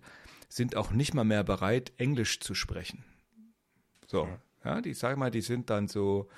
[0.50, 3.04] sind auch nicht mal mehr bereit, Englisch zu sprechen.
[4.08, 4.28] So,
[4.64, 6.30] ja, die sag mal, die sind dann so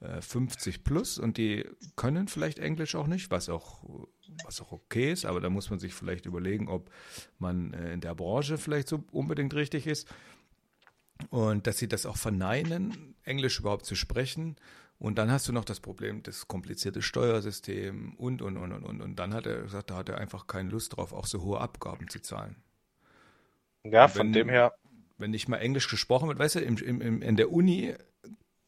[0.00, 1.64] äh, 50 plus und die
[1.96, 3.82] können vielleicht Englisch auch nicht, was auch,
[4.44, 6.90] was auch okay ist, aber da muss man sich vielleicht überlegen, ob
[7.38, 10.08] man äh, in der Branche vielleicht so unbedingt richtig ist.
[11.30, 14.54] Und dass sie das auch verneinen, Englisch überhaupt zu sprechen.
[15.00, 19.00] Und dann hast du noch das Problem, das komplizierte Steuersystem und, und, und, und, und.
[19.00, 21.60] Und dann hat er gesagt, da hat er einfach keine Lust drauf, auch so hohe
[21.60, 22.56] Abgaben zu zahlen.
[23.84, 24.74] Ja, Wenn- von dem her,
[25.20, 27.94] Wenn nicht mal Englisch gesprochen wird, weißt du, im, im, im, in der Uni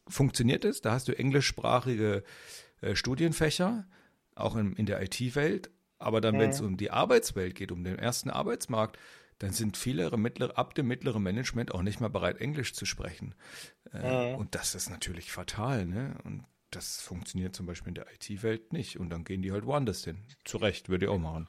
[0.09, 0.81] funktioniert es.
[0.81, 2.25] Da hast du englischsprachige
[2.81, 3.87] äh, Studienfächer,
[4.35, 5.71] auch in, in der IT-Welt.
[5.99, 6.41] Aber dann, mhm.
[6.41, 8.99] wenn es um die Arbeitswelt geht, um den ersten Arbeitsmarkt,
[9.39, 13.35] dann sind viele mittlere, ab dem mittleren Management auch nicht mehr bereit, Englisch zu sprechen.
[13.93, 14.39] Äh, mhm.
[14.39, 15.87] Und das ist natürlich fatal.
[15.87, 16.15] Ne?
[16.25, 18.99] Und das funktioniert zum Beispiel in der IT-Welt nicht.
[18.99, 20.19] Und dann gehen die halt woanders hin.
[20.45, 21.49] Zu Recht, würde ich auch machen.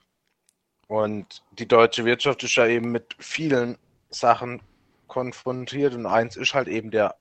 [0.92, 3.78] Und die deutsche Wirtschaft ist ja eben mit vielen
[4.10, 4.62] Sachen
[5.08, 5.94] konfrontiert.
[5.94, 7.16] Und eins ist halt eben der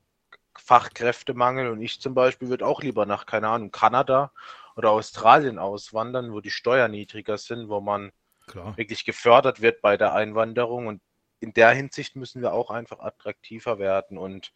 [0.59, 1.71] Fachkräftemangel.
[1.71, 4.33] Und ich zum Beispiel würde auch lieber nach, keine Ahnung, Kanada
[4.75, 8.11] oder Australien auswandern, wo die Steuern niedriger sind, wo man
[8.49, 8.77] Klar.
[8.77, 10.89] wirklich gefördert wird bei der Einwanderung.
[10.89, 11.01] Und
[11.39, 14.19] in der Hinsicht müssen wir auch einfach attraktiver werden.
[14.19, 14.53] Und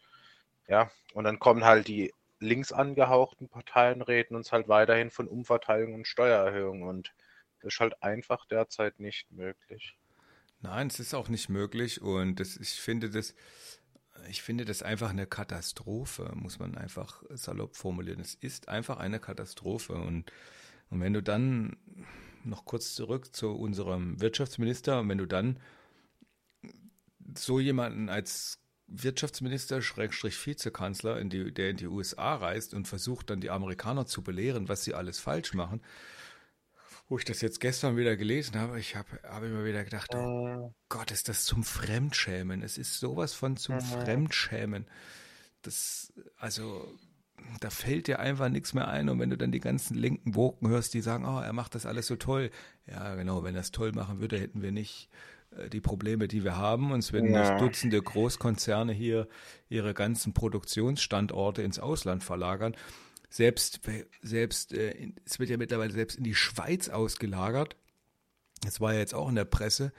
[0.67, 5.93] ja, und dann kommen halt die links angehauchten Parteien, reden uns halt weiterhin von Umverteilung
[5.93, 6.81] und Steuererhöhung.
[6.81, 7.13] Und
[7.65, 9.97] das ist halt einfach derzeit nicht möglich.
[10.61, 12.01] Nein, es ist auch nicht möglich.
[12.01, 13.35] Und das, ich finde das.
[14.29, 18.21] Ich finde das einfach eine Katastrophe, muss man einfach salopp formulieren.
[18.21, 19.93] Es ist einfach eine Katastrophe.
[19.93, 20.31] Und,
[20.89, 21.77] und wenn du dann
[22.45, 25.07] noch kurz zurück zu unserem Wirtschaftsminister.
[25.07, 25.59] Wenn du dann
[27.37, 33.29] so jemanden als Wirtschaftsminister, Schrägstrich Vizekanzler, in die, der in die USA reist und versucht
[33.29, 35.81] dann die Amerikaner zu belehren, was sie alles falsch machen,
[37.07, 40.73] wo ich das jetzt gestern wieder gelesen habe, ich habe hab immer wieder gedacht, oh
[40.89, 42.63] Gott, ist das zum Fremdschämen.
[42.63, 43.81] Es ist sowas von zum mhm.
[43.81, 44.87] Fremdschämen.
[45.61, 46.97] Das, also
[47.59, 49.09] da fällt dir einfach nichts mehr ein.
[49.09, 51.85] Und wenn du dann die ganzen linken Woken hörst, die sagen, oh, er macht das
[51.85, 52.49] alles so toll.
[52.87, 55.09] Ja, genau, wenn er es toll machen würde, hätten wir nicht
[55.57, 56.91] äh, die Probleme, die wir haben.
[56.91, 57.51] Uns würden ja.
[57.51, 59.27] nicht Dutzende Großkonzerne hier
[59.69, 62.75] ihre ganzen Produktionsstandorte ins Ausland verlagern.
[63.35, 63.81] Selbst,
[64.21, 67.75] selbst äh, es wird ja mittlerweile selbst in die Schweiz ausgelagert.
[68.61, 69.91] Das war ja jetzt auch in der Presse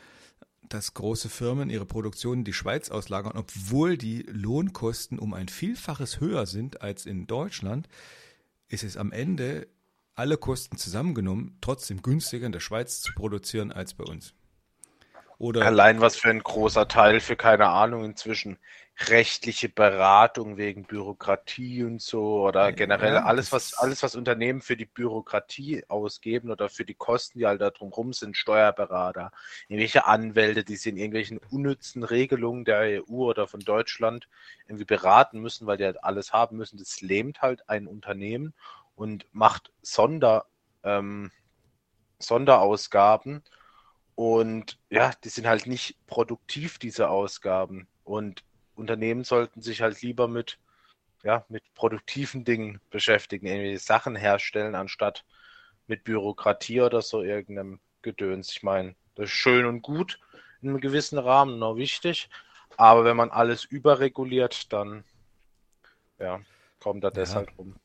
[0.68, 6.20] dass große Firmen ihre Produktion in die Schweiz auslagern, obwohl die Lohnkosten um ein Vielfaches
[6.20, 7.88] höher sind als in Deutschland,
[8.68, 9.68] ist es am Ende
[10.14, 14.34] alle Kosten zusammengenommen trotzdem günstiger in der Schweiz zu produzieren als bei uns.
[15.38, 18.58] Oder Allein was für ein großer Teil für keine Ahnung inzwischen
[18.98, 24.76] rechtliche Beratung wegen Bürokratie und so oder generell ja, alles, was alles, was Unternehmen für
[24.76, 29.32] die Bürokratie ausgeben oder für die Kosten, die halt da drumherum sind, Steuerberater,
[29.68, 34.28] irgendwelche Anwälte, die sie in irgendwelchen unnützen Regelungen der EU oder von Deutschland
[34.66, 36.78] irgendwie beraten müssen, weil die halt alles haben müssen.
[36.78, 38.54] Das lähmt halt ein Unternehmen
[38.94, 40.46] und macht Sonder,
[40.84, 41.30] ähm,
[42.18, 43.42] Sonderausgaben.
[44.16, 47.86] Und ja, die sind halt nicht produktiv, diese Ausgaben.
[48.02, 48.42] Und
[48.74, 50.58] Unternehmen sollten sich halt lieber mit,
[51.22, 55.24] ja, mit produktiven Dingen beschäftigen, irgendwie Sachen herstellen, anstatt
[55.86, 58.50] mit Bürokratie oder so irgendeinem Gedöns.
[58.50, 60.18] Ich meine, das ist schön und gut
[60.62, 62.28] in einem gewissen Rahmen, noch wichtig.
[62.76, 65.04] Aber wenn man alles überreguliert, dann
[66.18, 66.40] ja,
[66.80, 67.14] kommt da ja.
[67.14, 67.76] deshalb rum.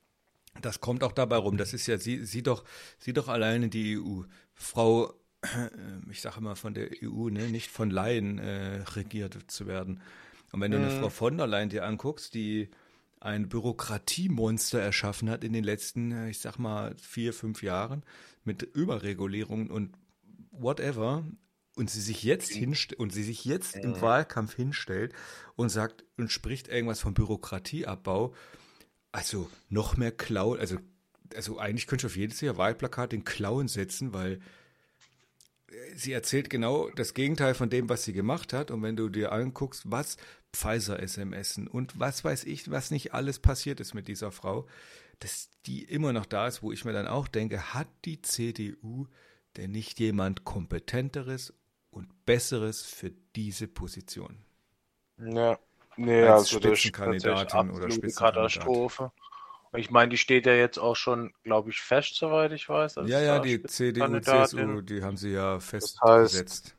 [0.61, 1.57] Das kommt auch dabei rum.
[1.57, 2.63] Das ist ja, sieh, sieh doch,
[2.99, 4.23] sieh doch alleine die EU.
[4.53, 5.13] Frau,
[6.11, 10.01] ich sage immer von der EU, ne, nicht von Laien äh, regiert zu werden.
[10.51, 10.99] Und wenn du eine mhm.
[10.99, 12.69] Frau von der Leyen dir anguckst, die
[13.19, 18.03] ein Bürokratiemonster erschaffen hat in den letzten, äh, ich sag mal, vier, fünf Jahren
[18.43, 19.93] mit Überregulierungen und
[20.51, 21.23] whatever,
[21.75, 24.01] und sie sich jetzt hinstellt und sie sich jetzt im mhm.
[24.01, 25.13] Wahlkampf hinstellt
[25.55, 28.33] und sagt und spricht irgendwas von Bürokratieabbau,
[29.11, 30.77] also noch mehr Klauen, also,
[31.33, 34.41] also eigentlich könnte ich auf jedes Jahr Wahlplakat den Klauen setzen, weil
[35.95, 38.71] sie erzählt genau das Gegenteil von dem, was sie gemacht hat.
[38.71, 40.17] Und wenn du dir anguckst, was
[40.53, 44.67] Pfizer-SMS und was weiß ich, was nicht alles passiert ist mit dieser Frau,
[45.19, 49.07] dass die immer noch da ist, wo ich mir dann auch denke, hat die CDU
[49.57, 51.53] denn nicht jemand kompetenteres
[51.89, 54.37] und besseres für diese Position?
[55.17, 55.59] Ja,
[55.97, 58.53] nee, Als also Spitzenkandidatin das ist oder Spitzenkandidat.
[58.53, 59.11] Katastrophe.
[59.73, 62.95] Ich meine, die steht ja jetzt auch schon, glaube ich, fest, soweit ich weiß.
[63.05, 66.01] Ja, ja, die CDU, CSU, die haben sie ja festgesetzt.
[66.01, 66.75] Das heißt,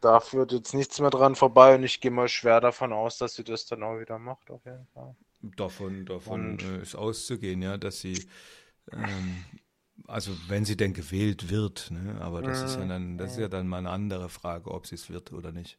[0.00, 3.34] da führt jetzt nichts mehr dran vorbei und ich gehe mal schwer davon aus, dass
[3.34, 5.16] sie das dann auch wieder macht, auf jeden Fall.
[5.40, 8.28] Davon, davon äh, ist auszugehen, ja, dass sie,
[8.92, 9.44] ähm,
[10.06, 12.66] also wenn sie denn gewählt wird, ne, aber das mhm.
[12.66, 12.88] ist ja mhm.
[12.88, 15.78] dann, das ist ja dann mal eine andere Frage, ob sie es wird oder nicht.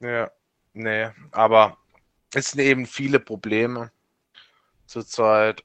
[0.00, 0.30] Ja,
[0.72, 1.76] nee, aber
[2.32, 3.90] es sind eben viele Probleme
[4.88, 5.64] zurzeit.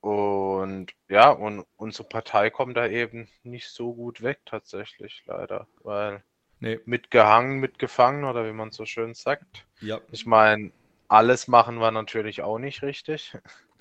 [0.00, 5.66] Und ja, und unsere Partei kommt da eben nicht so gut weg, tatsächlich, leider.
[5.82, 6.22] Weil
[6.60, 6.78] nee.
[6.84, 9.66] mitgehangen, mitgefangen oder wie man so schön sagt.
[9.80, 10.00] Ja.
[10.10, 10.72] Ich meine,
[11.08, 13.36] alles machen wir natürlich auch nicht richtig.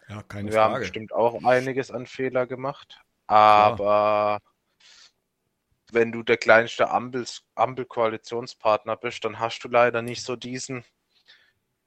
[0.09, 0.73] Ja, keine wir Frage.
[0.73, 3.01] haben bestimmt auch einiges an Fehler gemacht.
[3.27, 4.49] Aber ja.
[5.91, 10.83] wenn du der kleinste Ampel-Koalitionspartner bist, dann hast du leider nicht so diesen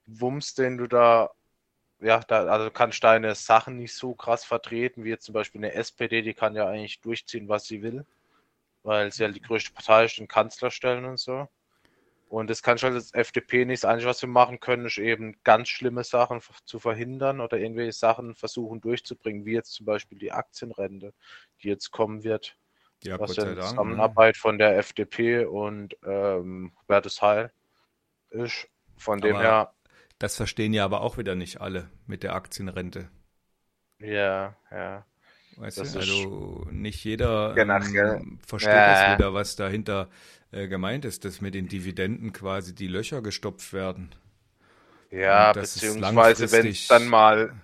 [0.06, 1.30] Wumms, den du da
[2.00, 5.74] ja, da, also kannst deine Sachen nicht so krass vertreten, wie jetzt zum Beispiel eine
[5.74, 8.04] SPD, die kann ja eigentlich durchziehen, was sie will,
[8.82, 11.48] weil sie ja die größte Partei ist, den Kanzler stellen und so.
[12.28, 13.84] Und das kann schon als FDP nicht.
[13.84, 17.92] Das Einzige, was wir machen können, ist eben ganz schlimme Sachen zu verhindern oder irgendwelche
[17.92, 21.14] Sachen versuchen durchzubringen, wie jetzt zum Beispiel die Aktienrente,
[21.62, 22.56] die jetzt kommen wird.
[23.04, 23.60] Ja, was ja eine ne?
[23.60, 27.52] Zusammenarbeit von der FDP und ähm, Hubertus Heil
[28.30, 28.68] ist.
[28.96, 29.72] Von dem her.
[30.18, 33.10] Das verstehen ja aber auch wieder nicht alle mit der Aktienrente.
[33.98, 35.04] Ja, ja.
[35.56, 39.08] Weißt das du, also nicht jeder ähm, versteht ja.
[39.08, 40.10] das wieder, was dahinter
[40.52, 44.14] äh, gemeint ist, dass mit den Dividenden quasi die Löcher gestopft werden.
[45.10, 47.54] Ja, beziehungsweise wenn es dann mal,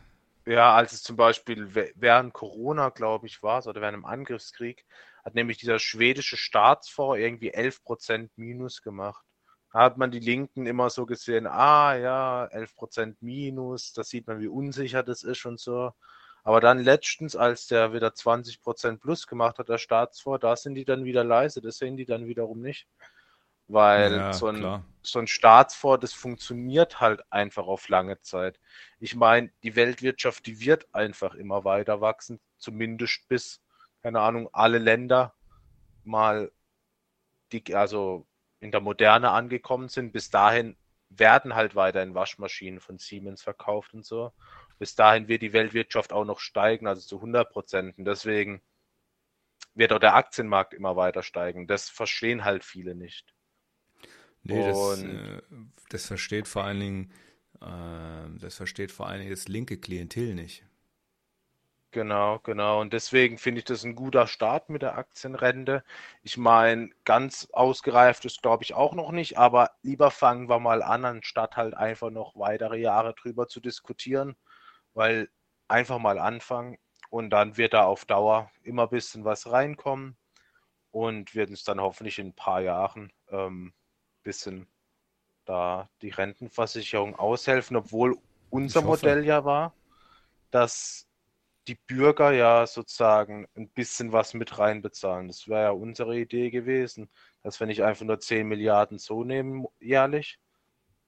[0.46, 4.86] ja, als es zum Beispiel während Corona, glaube ich, war, oder während einem Angriffskrieg,
[5.24, 9.24] hat nämlich dieser schwedische Staatsfonds irgendwie 11% Minus gemacht.
[9.72, 14.48] Hat man die Linken immer so gesehen, ah ja, 11% Minus, da sieht man, wie
[14.48, 15.92] unsicher das ist und so.
[16.44, 20.84] Aber dann letztens, als der wieder 20% plus gemacht hat, der Staatsfonds, da sind die
[20.84, 22.86] dann wieder leise, das sehen die dann wiederum nicht.
[23.68, 28.58] Weil ja, so, ein, so ein Staatsfonds, das funktioniert halt einfach auf lange Zeit.
[28.98, 33.62] Ich meine, die Weltwirtschaft, die wird einfach immer weiter wachsen, zumindest bis,
[34.02, 35.32] keine Ahnung, alle Länder
[36.04, 36.50] mal
[37.52, 38.26] die, also
[38.62, 40.12] in der Moderne angekommen sind.
[40.12, 40.76] Bis dahin
[41.10, 44.32] werden halt weiterhin Waschmaschinen von Siemens verkauft und so
[44.82, 47.98] bis dahin wird die Weltwirtschaft auch noch steigen, also zu 100 Prozent.
[47.98, 48.60] Und deswegen
[49.74, 51.68] wird auch der Aktienmarkt immer weiter steigen.
[51.68, 53.32] Das verstehen halt viele nicht.
[54.42, 55.40] Nee, das, äh,
[55.88, 57.12] das, versteht vor allen Dingen,
[57.60, 60.64] äh, das versteht vor allen Dingen das linke Klientel nicht.
[61.92, 62.80] Genau, genau.
[62.80, 65.84] Und deswegen finde ich das ein guter Start mit der Aktienrente.
[66.22, 70.82] Ich meine, ganz ausgereift ist, glaube ich, auch noch nicht, aber lieber fangen wir mal
[70.82, 74.36] an, anstatt halt einfach noch weitere Jahre drüber zu diskutieren
[74.94, 75.28] weil
[75.68, 76.78] einfach mal anfangen
[77.10, 80.16] und dann wird da auf Dauer immer ein bisschen was reinkommen
[80.90, 83.74] und wird uns dann hoffentlich in ein paar Jahren ein ähm,
[84.22, 84.68] bisschen
[85.44, 88.16] da die Rentenversicherung aushelfen, obwohl
[88.50, 89.74] unser Modell ja war,
[90.50, 91.08] dass
[91.68, 95.28] die Bürger ja sozusagen ein bisschen was mit reinbezahlen.
[95.28, 97.08] Das wäre ja unsere Idee gewesen,
[97.42, 100.38] dass wir nicht einfach nur 10 Milliarden so nehmen jährlich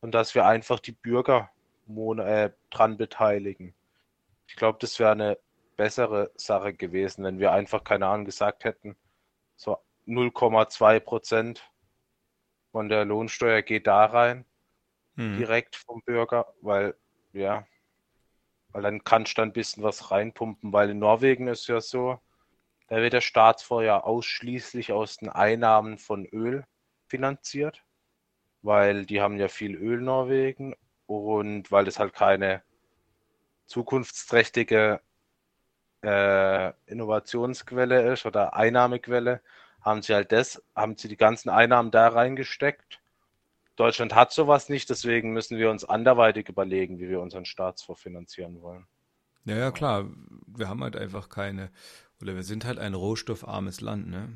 [0.01, 1.51] und dass wir einfach die Bürger
[1.89, 3.75] äh, dran beteiligen.
[4.47, 5.39] Ich glaube, das wäre eine
[5.77, 8.97] bessere Sache gewesen, wenn wir einfach, keine Ahnung, gesagt hätten,
[9.57, 11.73] so 0,2 Prozent
[12.71, 14.45] von der Lohnsteuer geht da rein,
[15.17, 15.37] hm.
[15.37, 16.95] direkt vom Bürger, weil,
[17.33, 17.67] ja,
[18.75, 22.19] weil dann kannst du ein bisschen was reinpumpen, weil in Norwegen ist ja so,
[22.89, 26.67] da wird der Staatsfonds ausschließlich aus den Einnahmen von Öl
[27.07, 27.85] finanziert,
[28.63, 30.75] weil die haben ja viel Öl Norwegen
[31.07, 32.65] und weil es halt keine
[33.67, 35.01] zukunftsträchtige
[36.03, 39.41] äh, Innovationsquelle ist oder Einnahmequelle,
[39.83, 43.01] haben sie halt das, haben sie die ganzen Einnahmen da reingesteckt.
[43.77, 48.63] Deutschland hat sowas nicht, deswegen müssen wir uns anderweitig überlegen, wie wir unseren Staatsfonds finanzieren
[48.63, 48.87] wollen.
[49.45, 50.09] Ja, ja, klar.
[50.47, 51.71] Wir haben halt einfach keine,
[52.23, 54.33] oder wir sind halt ein rohstoffarmes Land, ne?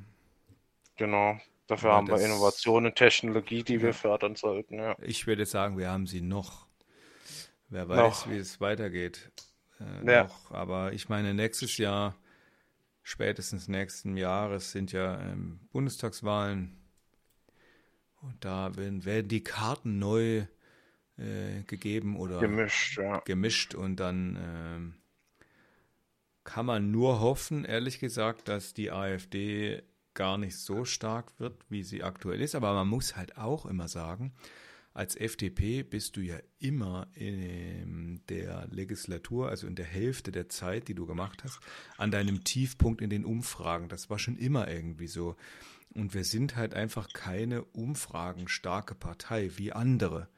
[0.96, 1.38] Genau.
[1.68, 3.82] Dafür Aber haben wir Innovation und Technologie, die ja.
[3.82, 4.96] wir fördern sollten, ja.
[5.00, 6.66] Ich würde sagen, wir haben sie noch.
[7.68, 8.32] Wer weiß, noch.
[8.32, 9.30] wie es weitergeht.
[9.78, 10.24] Äh, ja.
[10.24, 10.50] Noch.
[10.50, 12.16] Aber ich meine, nächstes Jahr,
[13.02, 16.77] spätestens nächsten Jahres sind ja ähm, Bundestagswahlen.
[18.20, 20.44] Und da werden, werden die Karten neu
[21.16, 23.20] äh, gegeben oder gemischt, ja.
[23.20, 23.74] gemischt.
[23.74, 24.94] Und dann ähm,
[26.44, 29.82] kann man nur hoffen, ehrlich gesagt, dass die AfD
[30.14, 32.54] gar nicht so stark wird, wie sie aktuell ist.
[32.54, 34.32] Aber man muss halt auch immer sagen,
[34.94, 40.88] als FDP bist du ja immer in der Legislatur, also in der Hälfte der Zeit,
[40.88, 41.60] die du gemacht hast,
[41.98, 43.88] an deinem Tiefpunkt in den Umfragen.
[43.88, 45.36] Das war schon immer irgendwie so.
[45.98, 50.28] Und wir sind halt einfach keine umfragenstarke Partei wie andere.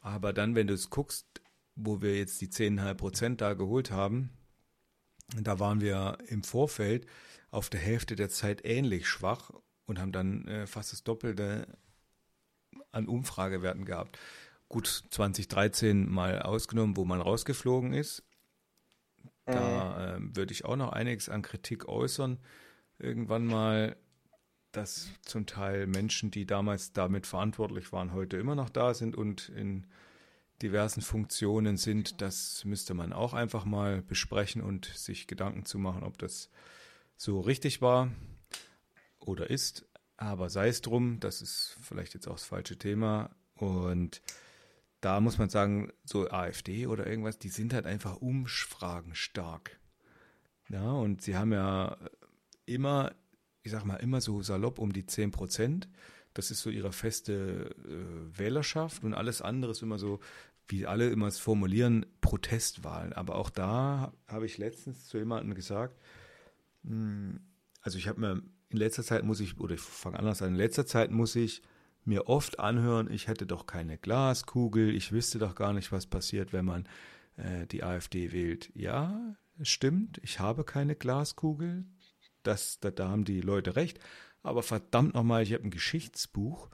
[0.00, 1.40] Aber dann, wenn du es guckst,
[1.76, 4.30] wo wir jetzt die 10,5 Prozent da geholt haben,
[5.40, 7.06] da waren wir im Vorfeld
[7.52, 9.52] auf der Hälfte der Zeit ähnlich schwach
[9.86, 11.68] und haben dann äh, fast das Doppelte
[12.90, 14.18] an Umfragewerten gehabt.
[14.68, 18.24] Gut, 2013 mal ausgenommen, wo man rausgeflogen ist.
[19.44, 22.40] Da äh, würde ich auch noch einiges an Kritik äußern.
[22.98, 23.96] Irgendwann mal,
[24.72, 29.48] dass zum Teil Menschen, die damals damit verantwortlich waren, heute immer noch da sind und
[29.50, 29.86] in
[30.62, 32.20] diversen Funktionen sind.
[32.20, 36.50] Das müsste man auch einfach mal besprechen und sich Gedanken zu machen, ob das
[37.16, 38.10] so richtig war
[39.18, 39.86] oder ist.
[40.16, 43.30] Aber sei es drum, das ist vielleicht jetzt auch das falsche Thema.
[43.54, 44.20] Und
[45.00, 49.78] da muss man sagen, so AfD oder irgendwas, die sind halt einfach umfragenstark.
[50.68, 51.96] Ja, und sie haben ja
[52.66, 53.12] immer,
[53.62, 55.88] ich sag mal, immer so salopp um die 10 Prozent.
[56.34, 60.20] Das ist so ihre feste äh, Wählerschaft und alles andere ist immer so,
[60.68, 63.12] wie alle immer es formulieren, Protestwahlen.
[63.12, 65.98] Aber auch da habe ich letztens zu jemandem gesagt,
[66.84, 67.40] mh, hm,
[67.82, 70.54] also ich habe mir in letzter Zeit muss ich, oder ich fange anders an, in
[70.54, 71.62] letzter Zeit muss ich
[72.04, 76.52] mir oft anhören, ich hätte doch keine Glaskugel, ich wüsste doch gar nicht, was passiert,
[76.52, 76.88] wenn man
[77.36, 78.70] äh, die AfD wählt.
[78.74, 81.84] Ja, stimmt, ich habe keine Glaskugel,
[82.42, 83.98] das, da, da haben die Leute recht,
[84.42, 86.68] aber verdammt nochmal, ich habe ein Geschichtsbuch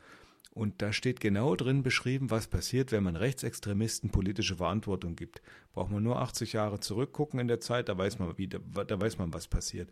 [0.50, 5.42] und da steht genau drin beschrieben, was passiert, wenn man Rechtsextremisten politische Verantwortung gibt.
[5.72, 9.00] Braucht man nur 80 Jahre zurückgucken in der Zeit, da weiß man, wie, da, da
[9.00, 9.90] weiß man, was passiert.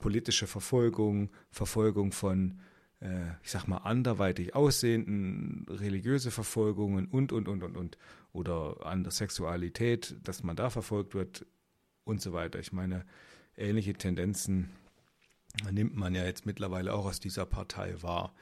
[0.00, 2.60] Politische Verfolgung, Verfolgung von
[3.04, 7.98] äh, ich sag mal, anderweitig aussehenden, religiöse Verfolgungen und, und, und, und, und.
[8.32, 11.46] Oder an der Sexualität, dass man da verfolgt wird
[12.04, 12.58] und so weiter.
[12.58, 13.04] Ich meine,
[13.56, 14.70] ähnliche Tendenzen
[15.70, 18.34] nimmt man ja jetzt mittlerweile auch aus dieser Partei wahr.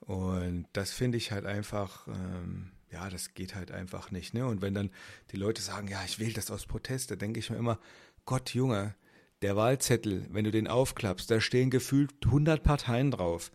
[0.00, 4.34] Und das finde ich halt einfach, ähm, ja, das geht halt einfach nicht.
[4.34, 4.46] Ne?
[4.46, 4.90] Und wenn dann
[5.30, 7.78] die Leute sagen, ja, ich wähle das aus Protest, da denke ich mir immer,
[8.24, 8.94] Gott, Junge,
[9.42, 13.50] der Wahlzettel, wenn du den aufklappst, da stehen gefühlt 100 Parteien drauf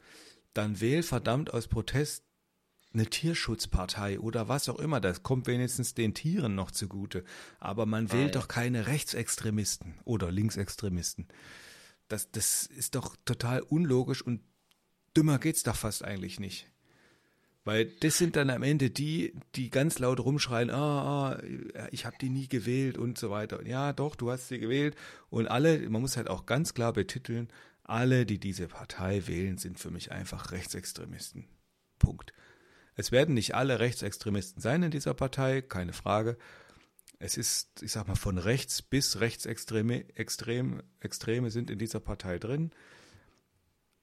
[0.58, 2.24] dann wähl verdammt aus Protest
[2.94, 5.00] eine Tierschutzpartei oder was auch immer.
[5.00, 7.24] Das kommt wenigstens den Tieren noch zugute.
[7.60, 11.28] Aber man wählt doch keine Rechtsextremisten oder Linksextremisten.
[12.08, 14.42] Das, das ist doch total unlogisch und
[15.16, 16.68] dümmer geht's doch fast eigentlich nicht.
[17.66, 21.42] Weil das sind dann am Ende die, die ganz laut rumschreien, ah, ah
[21.92, 23.66] ich habe die nie gewählt und so weiter.
[23.68, 24.96] Ja, doch, du hast sie gewählt.
[25.30, 27.50] Und alle, man muss halt auch ganz klar betiteln,
[27.84, 31.46] alle, die diese Partei wählen, sind für mich einfach Rechtsextremisten.
[32.00, 32.32] Punkt.
[32.96, 36.38] Es werden nicht alle Rechtsextremisten sein in dieser Partei, keine Frage.
[37.20, 42.38] Es ist, ich sag mal, von rechts bis rechtsextreme extrem, Extreme sind in dieser Partei
[42.38, 42.72] drin.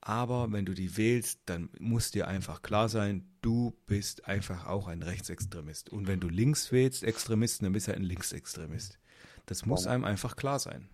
[0.00, 4.86] Aber wenn du die wählst, dann muss dir einfach klar sein, du bist einfach auch
[4.86, 5.88] ein Rechtsextremist.
[5.88, 8.98] Und wenn du links wählst, Extremisten, dann bist du ein Linksextremist.
[9.46, 10.90] Das muss einem einfach klar sein.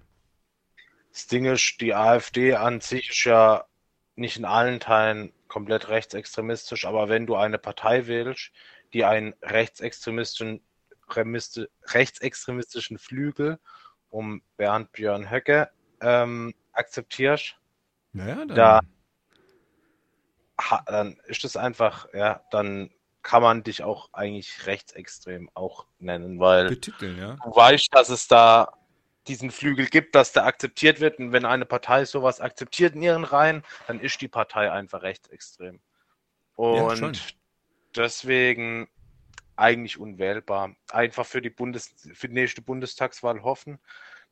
[1.13, 3.65] Das Ding ist, die AfD an sich ist ja
[4.15, 8.53] nicht in allen Teilen komplett rechtsextremistisch, aber wenn du eine Partei wählst,
[8.93, 10.61] die einen rechtsextremistischen,
[11.17, 13.59] rechtsextremistischen Flügel
[14.09, 15.71] um Bernd Björn Höcke
[16.01, 17.57] ähm, akzeptierst,
[18.13, 18.57] naja, dann.
[18.57, 18.81] Da,
[20.61, 22.91] ha, dann ist es einfach, ja, dann
[23.23, 27.37] kann man dich auch eigentlich rechtsextrem auch nennen, weil Betiteln, ja.
[27.45, 28.73] du weißt, dass es da
[29.27, 31.19] diesen Flügel gibt, dass der akzeptiert wird.
[31.19, 35.81] Und wenn eine Partei sowas akzeptiert in ihren Reihen, dann ist die Partei einfach rechtsextrem.
[36.57, 37.13] Und ja,
[37.95, 38.89] deswegen
[39.61, 40.75] eigentlich unwählbar.
[40.91, 43.79] Einfach für die, Bundes für die nächste Bundestagswahl hoffen,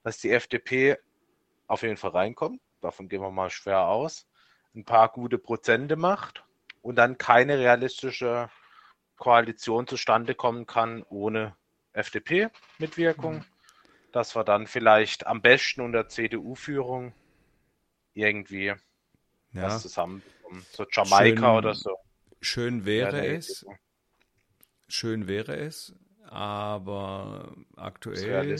[0.03, 0.97] dass die FDP
[1.67, 2.61] auf jeden Fall reinkommt.
[2.81, 4.27] Davon gehen wir mal schwer aus.
[4.75, 6.45] Ein paar gute Prozente macht
[6.83, 8.51] und dann keine realistische
[9.17, 11.57] Koalition zustande kommen kann ohne
[11.93, 13.39] FDP-Mitwirkung.
[13.39, 13.45] Mhm
[14.13, 17.13] dass wir dann vielleicht am besten unter CDU-Führung
[18.15, 18.79] irgendwie ja.
[19.53, 20.65] was zusammenbekommen.
[20.73, 21.97] So Jamaika schön, oder so.
[22.41, 23.67] Schön wäre ja, es.
[24.89, 28.57] Schön wäre es, aber aktuell,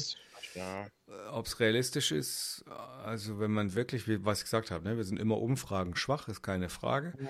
[0.55, 0.87] ja.
[1.31, 2.65] ob es realistisch ist,
[3.05, 6.29] also wenn man wirklich, wie was ich gesagt habe, ne, wir sind immer Umfragen schwach,
[6.29, 7.15] ist keine Frage.
[7.21, 7.29] Ja.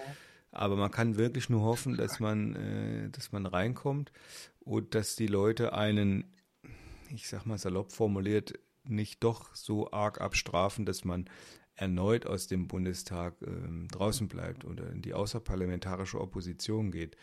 [0.50, 4.12] Aber man kann wirklich nur hoffen, dass man, äh, dass man reinkommt
[4.60, 6.24] und dass die Leute einen
[7.10, 11.28] ich sag mal salopp formuliert, nicht doch so arg abstrafen, dass man
[11.74, 17.16] erneut aus dem Bundestag ähm, draußen bleibt oder in die außerparlamentarische Opposition geht.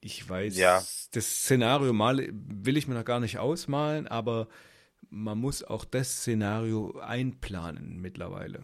[0.00, 0.82] Ich weiß, ja.
[1.12, 4.48] das Szenario mal will ich mir noch gar nicht ausmalen, aber
[5.10, 8.62] man muss auch das Szenario einplanen mittlerweile.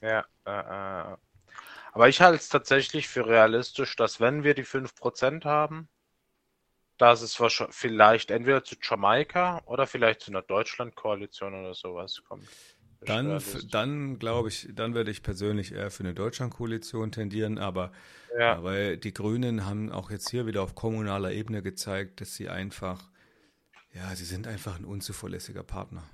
[0.00, 1.16] Ja, äh, äh.
[1.92, 5.88] aber ich halte es tatsächlich für realistisch, dass wenn wir die 5% haben,
[6.98, 12.48] dass es vielleicht entweder zu Jamaika oder vielleicht zu einer Deutschlandkoalition oder sowas kommt.
[13.06, 17.92] Dann, dann glaube ich, dann würde ich persönlich eher für eine Deutschlandkoalition tendieren, aber
[18.38, 18.62] ja.
[18.62, 23.10] weil die Grünen haben auch jetzt hier wieder auf kommunaler Ebene gezeigt, dass sie einfach,
[23.92, 26.04] ja, sie sind einfach ein unzuverlässiger Partner.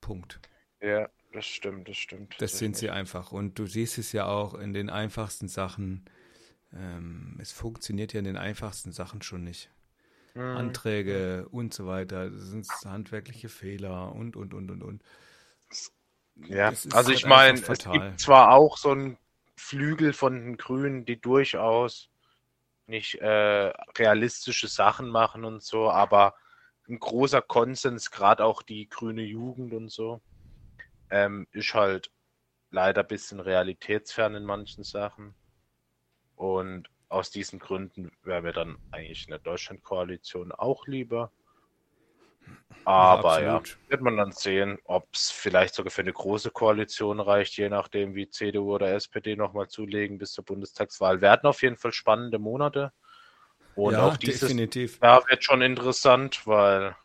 [0.00, 0.40] Punkt.
[0.80, 2.32] Ja, das stimmt, das stimmt.
[2.34, 3.32] Das, das sind sie einfach.
[3.32, 6.04] Und du siehst es ja auch in den einfachsten Sachen.
[6.72, 9.70] Ähm, es funktioniert ja in den einfachsten Sachen schon nicht
[10.34, 10.42] mhm.
[10.42, 12.30] Anträge und so weiter.
[12.30, 15.02] Das sind handwerkliche Fehler und, und, und, und, und.
[16.46, 19.18] Ja, also halt ich meine, es gibt zwar auch so einen
[19.56, 22.10] Flügel von den Grünen, die durchaus
[22.86, 26.34] nicht äh, realistische Sachen machen und so, aber
[26.88, 30.22] ein großer Konsens, gerade auch die grüne Jugend und so,
[31.10, 32.10] ähm, ist halt
[32.70, 35.34] leider ein bisschen realitätsfern in manchen Sachen.
[36.34, 41.30] Und aus diesen Gründen wäre mir dann eigentlich eine Deutschlandkoalition auch lieber.
[42.84, 47.20] Aber ja, ja, wird man dann sehen, ob es vielleicht sogar für eine große Koalition
[47.20, 51.20] reicht, je nachdem, wie CDU oder SPD nochmal zulegen bis zur Bundestagswahl.
[51.20, 52.92] Werden auf jeden Fall spannende Monate.
[53.74, 54.98] Und ja, auch dieses definitiv.
[55.02, 56.96] Jahr wird schon interessant, weil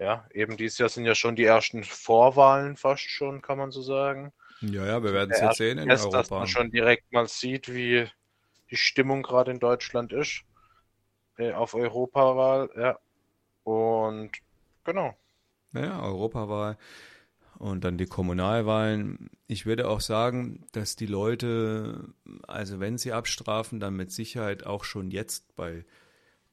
[0.00, 3.82] ja, eben dieses Jahr sind ja schon die ersten Vorwahlen fast schon, kann man so
[3.82, 4.32] sagen.
[4.60, 6.18] Ja, ja, wir werden es jetzt sehen in Test, Europa.
[6.18, 8.10] Dass man schon direkt mal sieht, wie
[8.70, 10.42] die Stimmung gerade in Deutschland ist.
[11.36, 12.98] Äh, auf Europawahl, ja.
[13.64, 14.32] Und
[14.84, 15.16] genau.
[15.72, 16.76] Ja, Europawahl
[17.60, 19.28] und dann die Kommunalwahlen.
[19.46, 22.08] Ich würde auch sagen, dass die Leute,
[22.48, 25.84] also wenn sie abstrafen, dann mit Sicherheit auch schon jetzt bei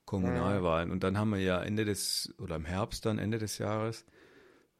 [0.03, 0.91] Kommunalwahlen.
[0.91, 4.05] Und dann haben wir ja Ende des, oder im Herbst dann, Ende des Jahres,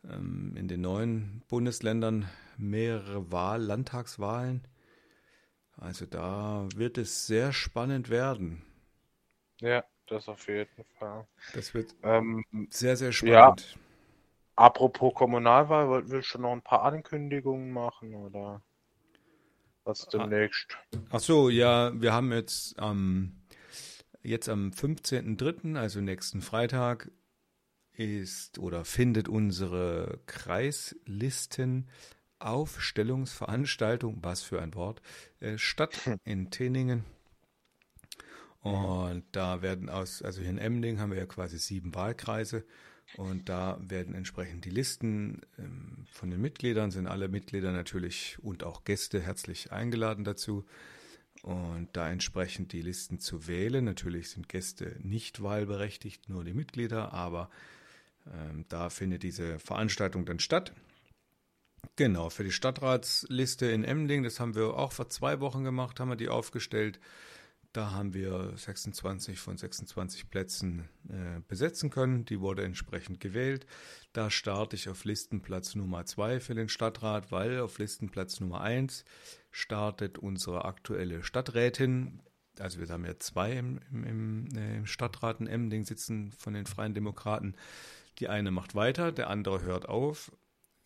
[0.04, 4.68] ähm, in den neuen Bundesländern mehrere Wahl, Landtagswahlen.
[5.78, 8.64] Also da wird es sehr spannend werden.
[9.62, 11.28] Ja, das auf jeden Fall.
[11.54, 13.76] Das wird ähm, sehr, sehr spannend.
[13.76, 13.80] Ja,
[14.56, 18.62] apropos Kommunalwahl, wollten wir schon noch ein paar Ankündigungen machen oder
[19.84, 20.78] was demnächst?
[21.10, 23.42] Ach so, ja, wir haben jetzt ähm,
[24.22, 27.12] jetzt am 15.03., also nächsten Freitag,
[27.94, 31.90] ist oder findet unsere Kreislisten
[32.40, 35.02] Aufstellungsveranstaltung, was für ein Wort,
[35.40, 37.04] äh, statt in Teningen.
[38.74, 42.66] Und da werden aus, also hier in Emding haben wir ja quasi sieben Wahlkreise
[43.16, 48.64] und da werden entsprechend die Listen ähm, von den Mitgliedern, sind alle Mitglieder natürlich und
[48.64, 50.66] auch Gäste herzlich eingeladen dazu.
[51.44, 53.86] Und da entsprechend die Listen zu wählen.
[53.86, 57.50] Natürlich sind Gäste nicht wahlberechtigt, nur die Mitglieder, aber
[58.26, 60.74] ähm, da findet diese Veranstaltung dann statt.
[61.96, 66.10] Genau, für die Stadtratsliste in Emding, das haben wir auch vor zwei Wochen gemacht, haben
[66.10, 67.00] wir die aufgestellt.
[67.74, 72.26] Da haben wir 26 von 26 Plätzen äh, besetzen können.
[72.26, 73.66] Die wurde entsprechend gewählt.
[74.14, 79.06] Da starte ich auf Listenplatz Nummer 2 für den Stadtrat, weil auf Listenplatz Nummer 1
[79.52, 82.22] startet unsere aktuelle Stadträtin.
[82.60, 86.96] Also wir haben ja zwei im, im, im Stadtrat in Emding sitzen von den Freien
[86.96, 87.56] Demokraten.
[88.18, 90.32] Die eine macht weiter, der andere hört auf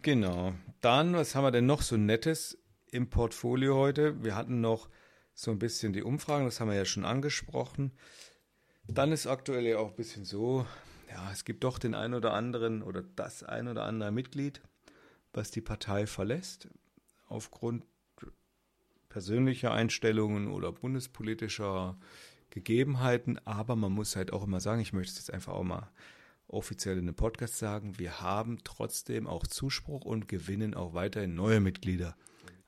[0.01, 0.53] Genau.
[0.81, 2.57] Dann, was haben wir denn noch so Nettes
[2.93, 4.23] im Portfolio heute?
[4.23, 4.87] Wir hatten noch
[5.33, 7.91] so ein bisschen die Umfragen, das haben wir ja schon angesprochen.
[8.87, 10.67] Dann ist aktuell ja auch ein bisschen so,
[11.09, 14.61] ja, es gibt doch den ein oder anderen oder das ein oder andere Mitglied,
[15.33, 16.67] was die Partei verlässt,
[17.27, 17.85] aufgrund
[19.09, 21.97] persönlicher Einstellungen oder bundespolitischer
[22.51, 23.39] Gegebenheiten.
[23.45, 25.89] Aber man muss halt auch immer sagen, ich möchte es jetzt einfach auch mal
[26.47, 31.59] offiziell in dem Podcast sagen, wir haben trotzdem auch Zuspruch und gewinnen auch weiterhin neue
[31.59, 32.15] Mitglieder.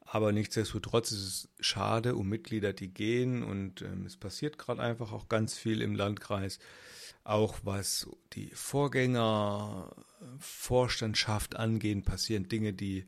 [0.05, 5.11] Aber nichtsdestotrotz ist es schade um Mitglieder, die gehen und ähm, es passiert gerade einfach
[5.11, 6.59] auch ganz viel im Landkreis.
[7.23, 9.95] Auch was die Vorgänger,
[10.39, 13.05] Vorstandschaft angehen, passieren Dinge, die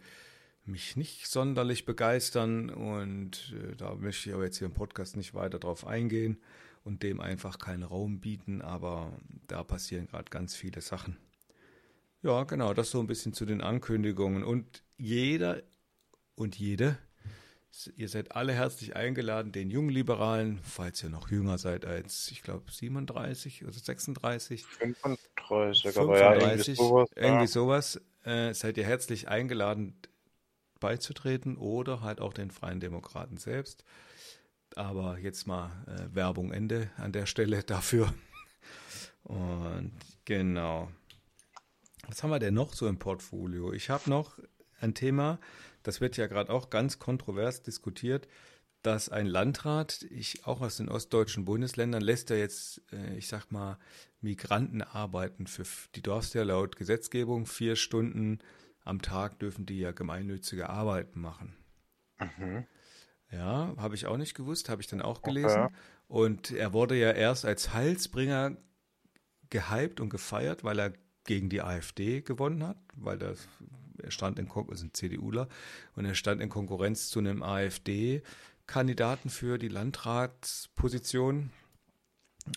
[0.65, 5.33] mich nicht sonderlich begeistern und äh, da möchte ich aber jetzt hier im Podcast nicht
[5.35, 6.41] weiter drauf eingehen
[6.83, 9.13] und dem einfach keinen Raum bieten, aber
[9.47, 11.17] da passieren gerade ganz viele Sachen.
[12.23, 14.43] Ja, genau, das so ein bisschen zu den Ankündigungen.
[14.43, 15.61] Und jeder
[16.37, 16.97] und jede,
[17.95, 22.43] ihr seid alle herzlich eingeladen, den jungen Liberalen, falls ihr noch jünger seid als, ich
[22.43, 24.65] glaube, 37 oder 36.
[24.65, 27.09] 35, 35 aber ja, irgendwie sowas.
[27.15, 29.99] Irgendwie sowas äh, seid ihr herzlich eingeladen,
[30.79, 33.83] beizutreten oder halt auch den Freien Demokraten selbst.
[34.75, 38.13] Aber jetzt mal äh, Werbung Ende an der Stelle dafür.
[39.23, 39.91] Und
[40.25, 40.91] genau.
[42.07, 43.73] Was haben wir denn noch so im Portfolio?
[43.73, 44.39] Ich habe noch
[44.79, 45.39] ein Thema,
[45.87, 48.27] das wird ja gerade auch ganz kontrovers diskutiert,
[48.81, 53.51] dass ein Landrat, ich auch aus den ostdeutschen Bundesländern, lässt er jetzt, äh, ich sag
[53.51, 53.79] mal,
[54.19, 55.47] Migranten arbeiten.
[55.47, 55.63] Für
[55.95, 58.39] die darfst ja laut Gesetzgebung vier Stunden
[58.83, 61.55] am Tag dürfen die ja gemeinnützige Arbeiten machen.
[62.19, 62.65] Mhm.
[63.31, 65.63] Ja, habe ich auch nicht gewusst, habe ich dann auch gelesen.
[65.63, 65.73] Okay.
[66.09, 68.57] Und er wurde ja erst als Heilsbringer
[69.49, 73.47] gehypt und gefeiert, weil er gegen die AfD gewonnen hat, weil das,
[74.01, 75.47] er stand in Konkurrenz, also CDUler,
[75.95, 81.51] und er stand in Konkurrenz zu einem AfD-Kandidaten für die Landratsposition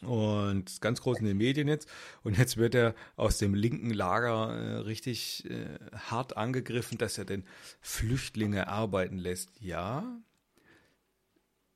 [0.02, 1.88] und ganz groß in den Medien jetzt.
[2.22, 7.24] Und jetzt wird er aus dem linken Lager äh, richtig äh, hart angegriffen, dass er
[7.24, 7.44] den
[7.80, 9.50] Flüchtlinge arbeiten lässt.
[9.60, 10.22] Ja,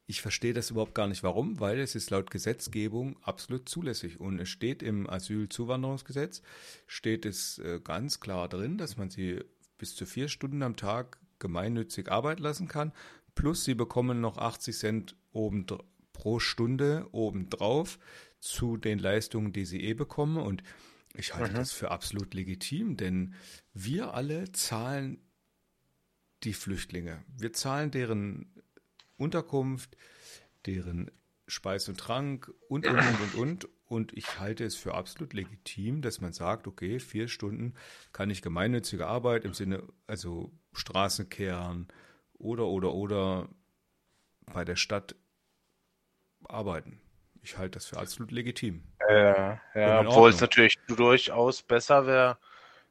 [0.06, 4.20] ich verstehe das überhaupt gar nicht, warum, weil es ist laut Gesetzgebung absolut zulässig.
[4.20, 6.42] Und es steht im Asylzuwanderungsgesetz,
[6.86, 9.42] steht es äh, ganz klar drin, dass man sie
[9.78, 12.92] bis zu vier Stunden am Tag gemeinnützig arbeiten lassen kann.
[13.34, 15.66] Plus sie bekommen noch 80 Cent oben
[16.12, 17.98] pro Stunde obendrauf
[18.40, 20.36] zu den Leistungen, die sie eh bekommen.
[20.36, 20.62] Und
[21.14, 21.56] ich halte mhm.
[21.56, 23.34] das für absolut legitim, denn
[23.72, 25.20] wir alle zahlen
[26.44, 27.24] die Flüchtlinge.
[27.28, 28.52] Wir zahlen deren
[29.16, 29.96] Unterkunft,
[30.66, 31.10] deren
[31.46, 33.68] Speis und Trank und, und, und, und, und.
[33.86, 37.74] Und ich halte es für absolut legitim, dass man sagt, okay, vier Stunden
[38.12, 41.88] kann ich gemeinnützige Arbeit im Sinne, also Straßen kehren
[42.38, 43.48] oder, oder, oder
[44.46, 45.14] bei der Stadt
[46.48, 47.00] arbeiten.
[47.42, 48.82] Ich halte das für absolut legitim.
[49.06, 52.38] Äh, ja, obwohl es natürlich durchaus besser wäre,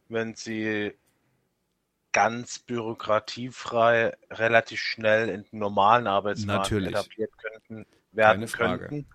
[0.09, 0.93] wenn sie
[2.11, 6.93] ganz bürokratiefrei relativ schnell in den normalen Arbeitsmarkt Natürlich.
[6.93, 9.07] etabliert könnten, werden könnten.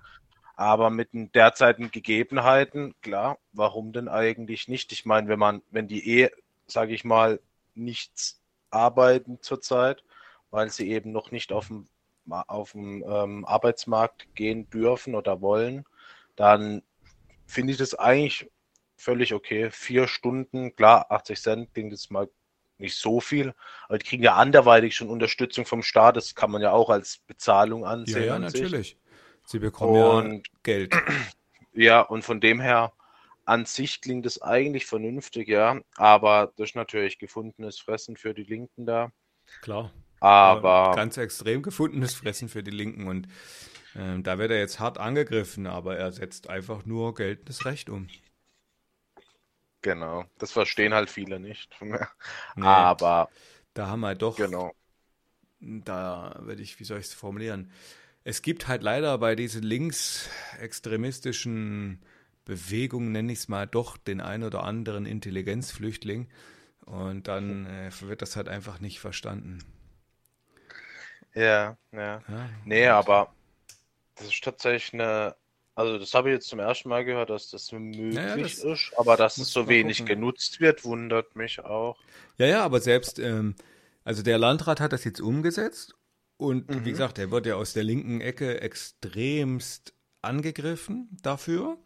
[0.57, 4.93] Aber mit den derzeitigen Gegebenheiten, klar, warum denn eigentlich nicht?
[4.93, 6.31] Ich meine, wenn man, wenn die eh,
[6.67, 7.41] sage ich mal,
[7.75, 8.41] nichts
[8.71, 10.03] arbeiten zurzeit,
[10.51, 11.89] weil sie eben noch nicht auf dem,
[12.29, 15.85] auf dem ähm, Arbeitsmarkt gehen dürfen oder wollen,
[16.37, 16.83] dann
[17.47, 18.51] finde ich das eigentlich
[18.97, 19.71] völlig okay.
[19.71, 22.29] Vier Stunden, klar, 80 Cent klingt jetzt mal
[22.79, 23.55] nicht so viel,
[23.89, 26.17] aber die kriegen ja anderweitig schon Unterstützung vom Staat.
[26.17, 28.23] Das kann man ja auch als Bezahlung ansehen.
[28.23, 28.97] Ja, ja natürlich.
[29.45, 30.95] Sie bekommen und, ja Geld.
[31.75, 32.93] Ja, und von dem her,
[33.45, 38.85] an sich klingt es eigentlich vernünftig, ja, aber durch natürlich gefundenes Fressen für die Linken
[38.85, 39.13] da.
[39.63, 39.93] Klar.
[40.19, 40.93] Aber.
[40.97, 43.29] Ganz extrem gefundenes Fressen für die Linken und
[43.95, 48.09] äh, da wird er jetzt hart angegriffen, aber er setzt einfach nur geltendes Recht um.
[49.89, 51.75] Genau, das verstehen halt viele nicht.
[52.57, 53.31] nee, Aber
[53.73, 54.75] da haben wir doch, genau.
[55.61, 57.73] da werde ich, wie soll ich es formulieren?
[58.23, 62.03] Es gibt halt leider bei diesen linksextremistischen
[62.45, 66.29] Bewegungen, nenne ich es mal, doch den ein oder anderen Intelligenzflüchtling.
[66.85, 69.65] Und dann äh, wird das halt einfach nicht verstanden.
[71.35, 72.23] Ja, ja.
[72.29, 73.33] ja nee, aber
[74.17, 75.37] das ist tatsächlich eine
[75.79, 78.93] also das habe ich jetzt zum ersten Mal gehört, dass das möglich naja, das ist,
[78.97, 80.17] aber dass es so wenig gucken.
[80.17, 81.97] genutzt wird, wundert mich auch.
[82.37, 83.55] Ja, ja, aber selbst, ähm,
[84.03, 85.95] also der Landrat hat das jetzt umgesetzt
[86.37, 86.85] und mhm.
[86.85, 91.79] wie gesagt, der wird ja aus der linken Ecke extremst angegriffen dafür.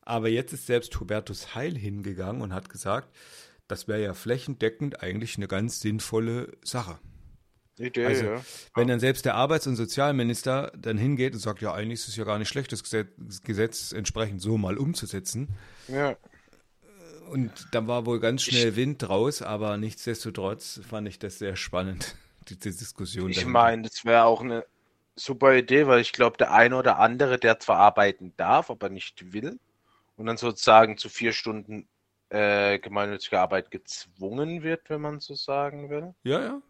[0.00, 3.14] Aber jetzt ist selbst Hubertus Heil hingegangen und hat gesagt,
[3.68, 6.98] das wäre ja flächendeckend eigentlich eine ganz sinnvolle Sache.
[7.78, 8.42] Idee, also, ja.
[8.74, 12.16] wenn dann selbst der Arbeits- und Sozialminister dann hingeht und sagt, ja, eigentlich ist es
[12.16, 15.48] ja gar nicht schlecht, das Gesetz, das Gesetz entsprechend so mal umzusetzen.
[15.88, 16.16] Ja.
[17.30, 21.56] Und dann war wohl ganz schnell ich, Wind draus, aber nichtsdestotrotz fand ich das sehr
[21.56, 22.16] spannend,
[22.48, 23.30] diese Diskussion.
[23.30, 24.64] Ich meine, das wäre auch eine
[25.14, 29.32] super Idee, weil ich glaube, der eine oder andere, der zwar arbeiten darf, aber nicht
[29.34, 29.58] will,
[30.16, 31.88] und dann sozusagen zu vier Stunden
[32.30, 36.14] äh, gemeinnützige Arbeit gezwungen wird, wenn man so sagen will.
[36.22, 36.62] Ja, ja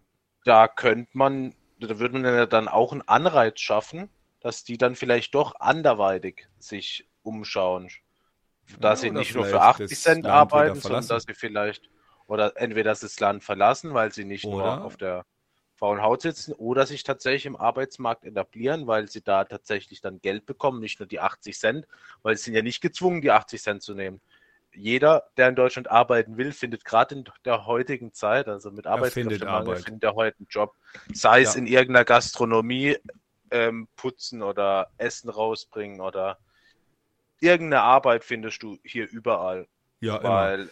[0.46, 4.08] da könnte man, da würde man ja dann auch einen Anreiz schaffen,
[4.40, 7.90] dass die dann vielleicht doch anderweitig sich umschauen.
[8.78, 11.90] Dass ja, sie nicht nur für 80 Cent arbeiten, sondern dass sie vielleicht,
[12.26, 14.76] oder entweder das Land verlassen, weil sie nicht oder?
[14.76, 15.24] nur auf der
[15.74, 20.46] faulen Haut sitzen, oder sich tatsächlich im Arbeitsmarkt etablieren, weil sie da tatsächlich dann Geld
[20.46, 21.86] bekommen, nicht nur die 80 Cent,
[22.22, 24.20] weil sie sind ja nicht gezwungen, die 80 Cent zu nehmen
[24.76, 29.76] jeder, der in Deutschland arbeiten will, findet gerade in der heutigen Zeit, also mit Arbeitskräftemangel,
[29.76, 30.74] findet er heute einen Job.
[31.12, 31.60] Sei es ja.
[31.60, 32.96] in irgendeiner Gastronomie
[33.50, 36.38] ähm, putzen oder Essen rausbringen oder
[37.40, 39.66] irgendeine Arbeit findest du hier überall.
[40.00, 40.70] Ja, weil immer.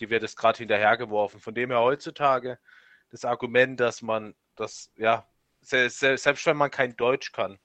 [0.00, 1.40] die wird es gerade hinterhergeworfen.
[1.40, 2.58] Von dem her heutzutage
[3.10, 5.26] das Argument, dass man das, ja,
[5.60, 7.58] selbst wenn man kein Deutsch kann,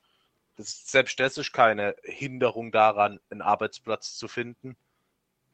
[0.55, 4.77] das, selbst das ist keine Hinderung daran, einen Arbeitsplatz zu finden.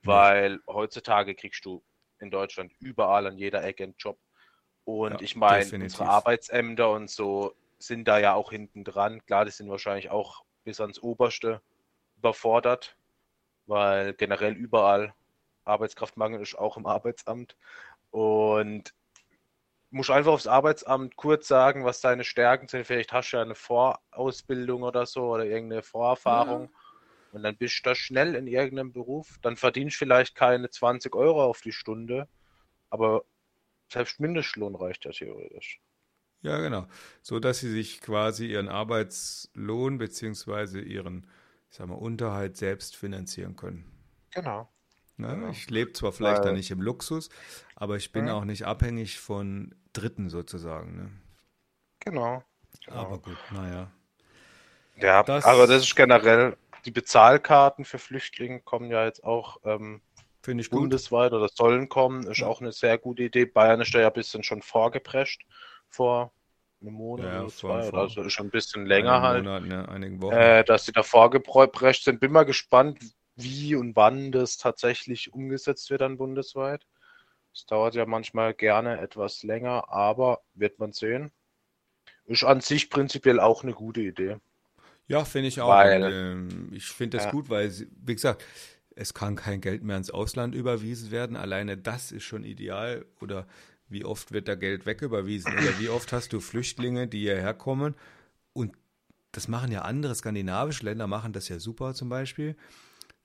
[0.04, 1.84] Weil heutzutage kriegst du
[2.20, 4.18] in Deutschland überall an jeder Ecke einen Job.
[4.86, 9.24] Und ja, ich meine, unsere Arbeitsämter und so sind da ja auch hinten dran.
[9.26, 11.62] Klar, die sind wahrscheinlich auch bis ans Oberste
[12.18, 12.98] überfordert,
[13.68, 15.14] weil generell überall
[15.64, 17.56] Arbeitskraftmangel ist, auch im Arbeitsamt.
[18.12, 18.94] Und
[19.92, 22.86] musst einfach aufs Arbeitsamt kurz sagen, was deine Stärken sind.
[22.86, 26.64] Vielleicht hast du ja eine Vorausbildung oder so oder irgendeine Vorerfahrung.
[26.64, 26.79] Ja.
[27.32, 29.38] Und dann bist du da schnell in irgendeinem Beruf.
[29.42, 32.28] Dann verdienst du vielleicht keine 20 Euro auf die Stunde,
[32.90, 33.24] aber
[33.92, 35.82] selbst Mindestlohn reicht ja theoretisch.
[36.42, 36.88] Ja, genau.
[37.22, 40.80] So dass sie sich quasi ihren Arbeitslohn bzw.
[40.80, 41.28] ihren,
[41.70, 43.86] ich sag mal, Unterhalt selbst finanzieren können.
[44.32, 44.70] Genau.
[45.18, 45.28] Ne?
[45.28, 45.50] Genau.
[45.50, 47.30] Ich lebe zwar vielleicht Weil, da nicht im Luxus,
[47.76, 48.34] aber ich bin ja.
[48.34, 50.96] auch nicht abhängig von Dritten sozusagen.
[50.96, 51.12] Ne?
[52.00, 52.44] Genau,
[52.86, 52.98] genau.
[52.98, 53.92] Aber gut, naja.
[54.96, 60.02] Ja, das, aber das ist generell, die Bezahlkarten für Flüchtlinge kommen ja jetzt auch ähm,
[60.42, 61.40] Finde ich bundesweit gut.
[61.40, 62.26] oder sollen kommen.
[62.28, 62.48] Ist ja.
[62.48, 63.46] auch eine sehr gute Idee.
[63.46, 65.46] Bayern ist da ja ein bisschen schon vorgeprescht
[65.90, 66.32] vor
[66.82, 67.82] einem Monat ja, oder zwei.
[67.82, 69.44] Vor, oder also ist schon ein bisschen länger halt.
[69.44, 70.34] Monaten, ja, einigen Wochen.
[70.34, 72.20] Äh, dass sie da vorgeprescht sind.
[72.20, 73.00] Bin mal gespannt,
[73.36, 76.86] wie und wann das tatsächlich umgesetzt wird dann bundesweit.
[77.54, 81.32] Es dauert ja manchmal gerne etwas länger, aber wird man sehen.
[82.26, 84.38] Ist an sich prinzipiell auch eine gute Idee.
[85.10, 85.70] Ja, finde ich auch.
[85.70, 87.32] Weil, und, ähm, ich finde das ja.
[87.32, 87.70] gut, weil,
[88.06, 88.46] wie gesagt,
[88.96, 91.36] es kann kein Geld mehr ins Ausland überwiesen werden.
[91.36, 93.06] Alleine das ist schon ideal.
[93.20, 93.46] Oder
[93.90, 95.52] wie oft wird da Geld wegüberwiesen?
[95.52, 97.96] Oder wie oft hast du Flüchtlinge, die hierher kommen?
[98.54, 98.74] Und
[99.34, 102.56] das machen ja andere skandinavische Länder, machen das ja super zum Beispiel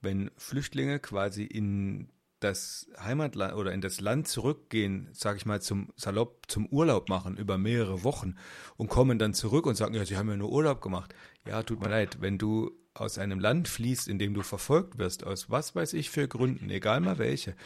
[0.04, 2.08] wenn Flüchtlinge quasi in
[2.44, 7.36] das Heimatland oder in das Land zurückgehen, sage ich mal, zum Salopp, zum Urlaub machen
[7.36, 8.36] über mehrere Wochen
[8.76, 11.14] und kommen dann zurück und sagen, ja, sie haben ja nur Urlaub gemacht.
[11.46, 15.24] Ja, tut mir leid, wenn du aus einem Land fließt, in dem du verfolgt wirst,
[15.24, 17.56] aus was weiß ich für Gründen, egal mal welche,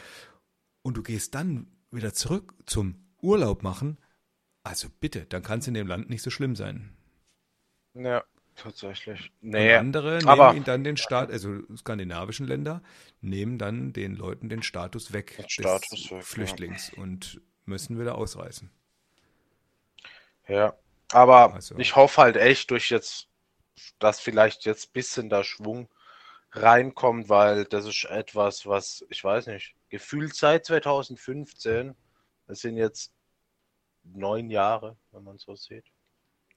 [0.81, 3.99] und du gehst dann wieder zurück zum Urlaub machen,
[4.63, 6.95] also bitte, dann kann es in dem Land nicht so schlimm sein.
[7.93, 8.23] Ja,
[8.61, 9.31] Tatsächlich.
[9.41, 12.81] Nee, und andere aber, nehmen ihn dann den Staat, also skandinavischen Länder,
[13.21, 17.01] nehmen dann den Leuten den Status weg den Status des weg, Flüchtlings ja.
[17.01, 18.69] und müssen wieder ausreißen.
[20.47, 20.75] Ja,
[21.11, 21.77] aber also.
[21.77, 23.29] ich hoffe halt echt durch jetzt,
[23.97, 25.87] dass vielleicht jetzt ein bisschen der Schwung
[26.51, 31.95] reinkommt, weil das ist etwas, was, ich weiß nicht, gefühlt seit 2015,
[32.47, 33.13] das sind jetzt
[34.03, 35.85] neun Jahre, wenn man so sieht.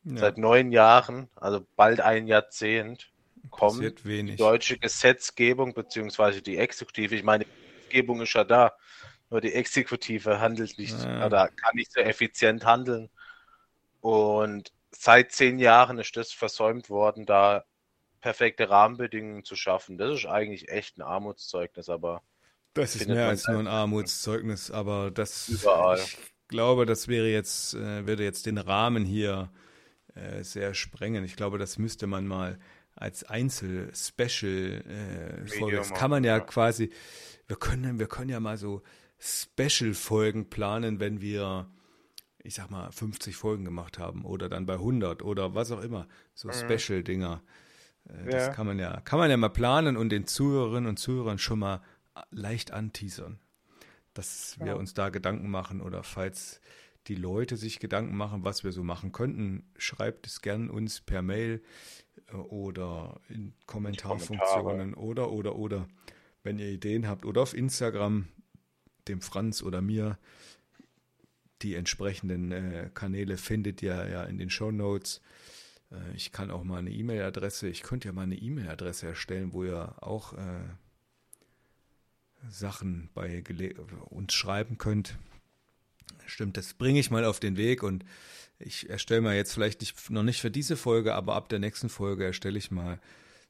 [0.05, 0.19] Ja.
[0.19, 3.11] Seit neun Jahren, also bald ein Jahrzehnt,
[3.51, 7.15] kommt die deutsche Gesetzgebung beziehungsweise die Exekutive.
[7.15, 8.73] Ich meine, die Gesetzgebung ist ja da,
[9.31, 11.27] nur die Exekutive handelt nicht ja.
[11.27, 13.11] oder kann nicht so effizient handeln.
[14.01, 17.65] Und seit zehn Jahren ist das versäumt worden, da
[18.21, 19.99] perfekte Rahmenbedingungen zu schaffen.
[19.99, 22.23] Das ist eigentlich echt ein Armutszeugnis, aber.
[22.75, 25.49] Das ist mehr als nur ein Armutszeugnis, aber das.
[25.49, 25.99] Überall.
[25.99, 29.51] Ich glaube, das wäre jetzt, äh, würde jetzt den Rahmen hier
[30.15, 31.25] äh, sehr sprengen.
[31.25, 32.59] Ich glaube, das müsste man mal
[32.95, 35.77] als Einzel-Special äh, Folge.
[35.77, 36.91] Das kann man ja, ja, quasi.
[37.47, 38.83] Wir können, wir können ja mal so
[39.19, 41.71] Special-Folgen planen, wenn wir,
[42.43, 46.09] ich sag mal, 50 Folgen gemacht haben oder dann bei 100 oder was auch immer.
[46.35, 46.53] So mhm.
[46.53, 47.43] Special-Dinger.
[48.09, 48.53] Äh, das ja.
[48.53, 51.83] kann man ja, kann man ja mal planen und den Zuhörerinnen und Zuhörern schon mal
[52.31, 53.39] leicht anteasern,
[54.13, 56.61] dass wir uns da Gedanken machen oder falls
[57.09, 61.23] die Leute sich Gedanken machen, was wir so machen könnten, schreibt es gern uns per
[61.23, 61.63] Mail
[62.29, 65.89] äh, oder in Kommentarfunktionen oder, oder, oder,
[66.43, 68.29] wenn ihr Ideen habt oder auf Instagram,
[69.09, 70.19] dem Franz oder mir.
[71.63, 75.21] Die entsprechenden äh, Kanäle findet ihr ja in den Show Notes.
[75.91, 79.65] Äh, ich kann auch mal eine E-Mail-Adresse, ich könnte ja mal eine E-Mail-Adresse erstellen, wo
[79.65, 80.65] ihr auch äh,
[82.49, 83.45] Sachen bei
[84.11, 85.17] uns schreiben könnt.
[86.27, 88.05] Stimmt, das bringe ich mal auf den Weg und
[88.59, 91.89] ich erstelle mal jetzt vielleicht nicht, noch nicht für diese Folge, aber ab der nächsten
[91.89, 93.01] Folge erstelle ich mal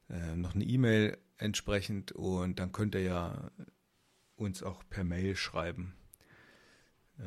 [0.08, 3.50] äh, noch eine E-Mail entsprechend und dann könnt ihr ja
[4.36, 5.94] uns auch per Mail schreiben,
[7.18, 7.22] äh,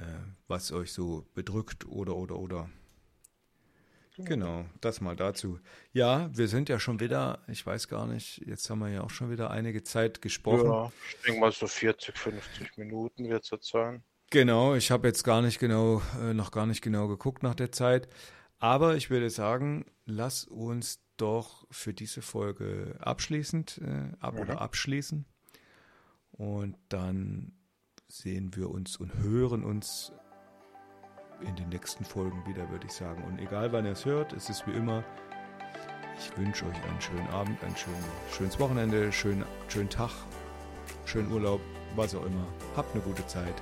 [0.48, 2.70] was euch so bedrückt oder oder oder.
[4.18, 5.60] Genau, das mal dazu.
[5.92, 9.10] Ja, wir sind ja schon wieder, ich weiß gar nicht, jetzt haben wir ja auch
[9.10, 10.72] schon wieder einige Zeit gesprochen.
[10.72, 14.04] Ja, ich denke mal so 40, 50 Minuten wird es jetzt sein.
[14.32, 17.72] Genau, ich habe jetzt gar nicht genau, äh, noch gar nicht genau geguckt nach der
[17.72, 18.08] Zeit.
[18.60, 24.40] Aber ich würde sagen, lass uns doch für diese Folge abschließend äh, ab mhm.
[24.42, 25.26] oder abschließen.
[26.32, 27.54] Und dann
[28.08, 30.12] sehen wir uns und hören uns
[31.42, 33.24] in den nächsten Folgen wieder, würde ich sagen.
[33.24, 35.04] Und egal wann ihr es hört, es ist wie immer,
[36.18, 37.94] ich wünsche euch einen schönen Abend, ein schön,
[38.32, 40.12] schönes Wochenende, schönen, schönen Tag,
[41.06, 41.62] schönen Urlaub,
[41.96, 42.48] was auch immer.
[42.76, 43.62] Habt eine gute Zeit.